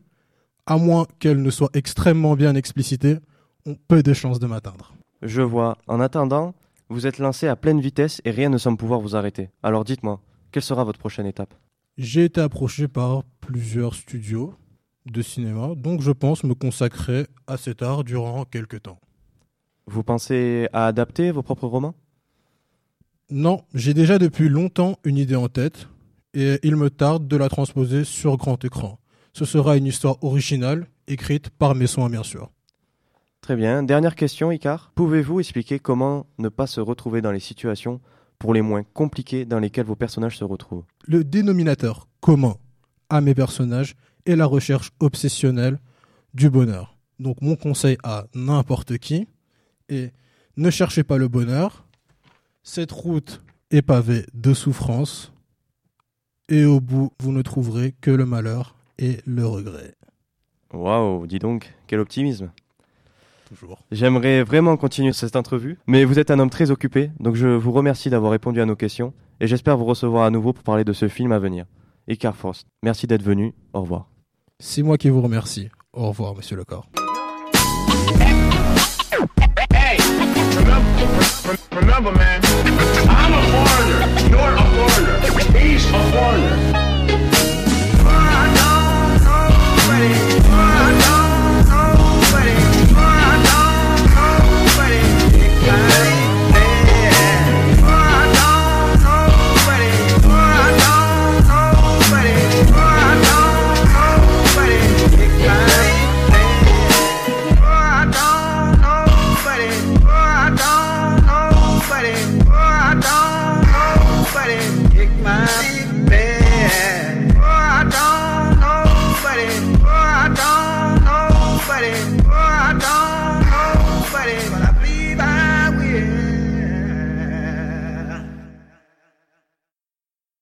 [0.65, 3.19] à moins qu'elles ne soient extrêmement bien explicitées,
[3.67, 4.95] ont peu de chances de m'atteindre.
[5.23, 5.77] Je vois.
[5.87, 6.55] En attendant,
[6.89, 9.51] vous êtes lancé à pleine vitesse et rien ne semble pouvoir vous arrêter.
[9.62, 10.21] Alors dites-moi,
[10.53, 11.53] quelle sera votre prochaine étape?
[11.99, 14.55] J'ai été approché par plusieurs studios
[15.07, 19.01] de cinéma, donc je pense me consacrer à cet art durant quelques temps.
[19.87, 21.95] Vous pensez à adapter vos propres romans?
[23.31, 25.89] Non, j'ai déjà depuis longtemps une idée en tête,
[26.35, 28.99] et il me tarde de la transposer sur grand écran.
[29.33, 32.51] Ce sera une histoire originale, écrite par mes soins bien sûr.
[33.47, 33.84] Très bien.
[33.84, 34.90] Dernière question, Icar.
[34.97, 38.01] Pouvez-vous expliquer comment ne pas se retrouver dans les situations
[38.40, 40.82] pour les moins compliquées dans lesquelles vos personnages se retrouvent?
[41.07, 42.57] Le dénominateur commun
[43.09, 43.94] à mes personnages
[44.24, 45.78] est la recherche obsessionnelle
[46.34, 46.99] du bonheur.
[47.20, 49.28] Donc mon conseil à n'importe qui
[49.90, 50.12] est
[50.57, 51.86] ne cherchez pas le bonheur.
[52.64, 55.32] Cette route est pavée de souffrances
[56.49, 59.94] et au bout vous ne trouverez que le malheur et le regret.
[60.72, 62.51] Waouh, dis donc, quel optimisme
[63.47, 63.78] Toujours.
[63.92, 67.70] J'aimerais vraiment continuer cette entrevue, mais vous êtes un homme très occupé, donc je vous
[67.70, 70.92] remercie d'avoir répondu à nos questions et j'espère vous recevoir à nouveau pour parler de
[70.92, 71.64] ce film à venir.
[72.09, 74.09] Icar Frost, merci d'être venu, au revoir.
[74.59, 75.70] C'est moi qui vous remercie.
[75.92, 76.88] Au revoir, monsieur Lecor.
[79.72, 79.99] Hey,
[80.59, 81.07] remember,
[81.70, 82.40] remember, man,
[83.09, 84.01] I'm a foreigner.
[84.28, 85.18] You're a foreigner.
[85.57, 86.57] He's a foreigner.
[89.99, 91.26] It might be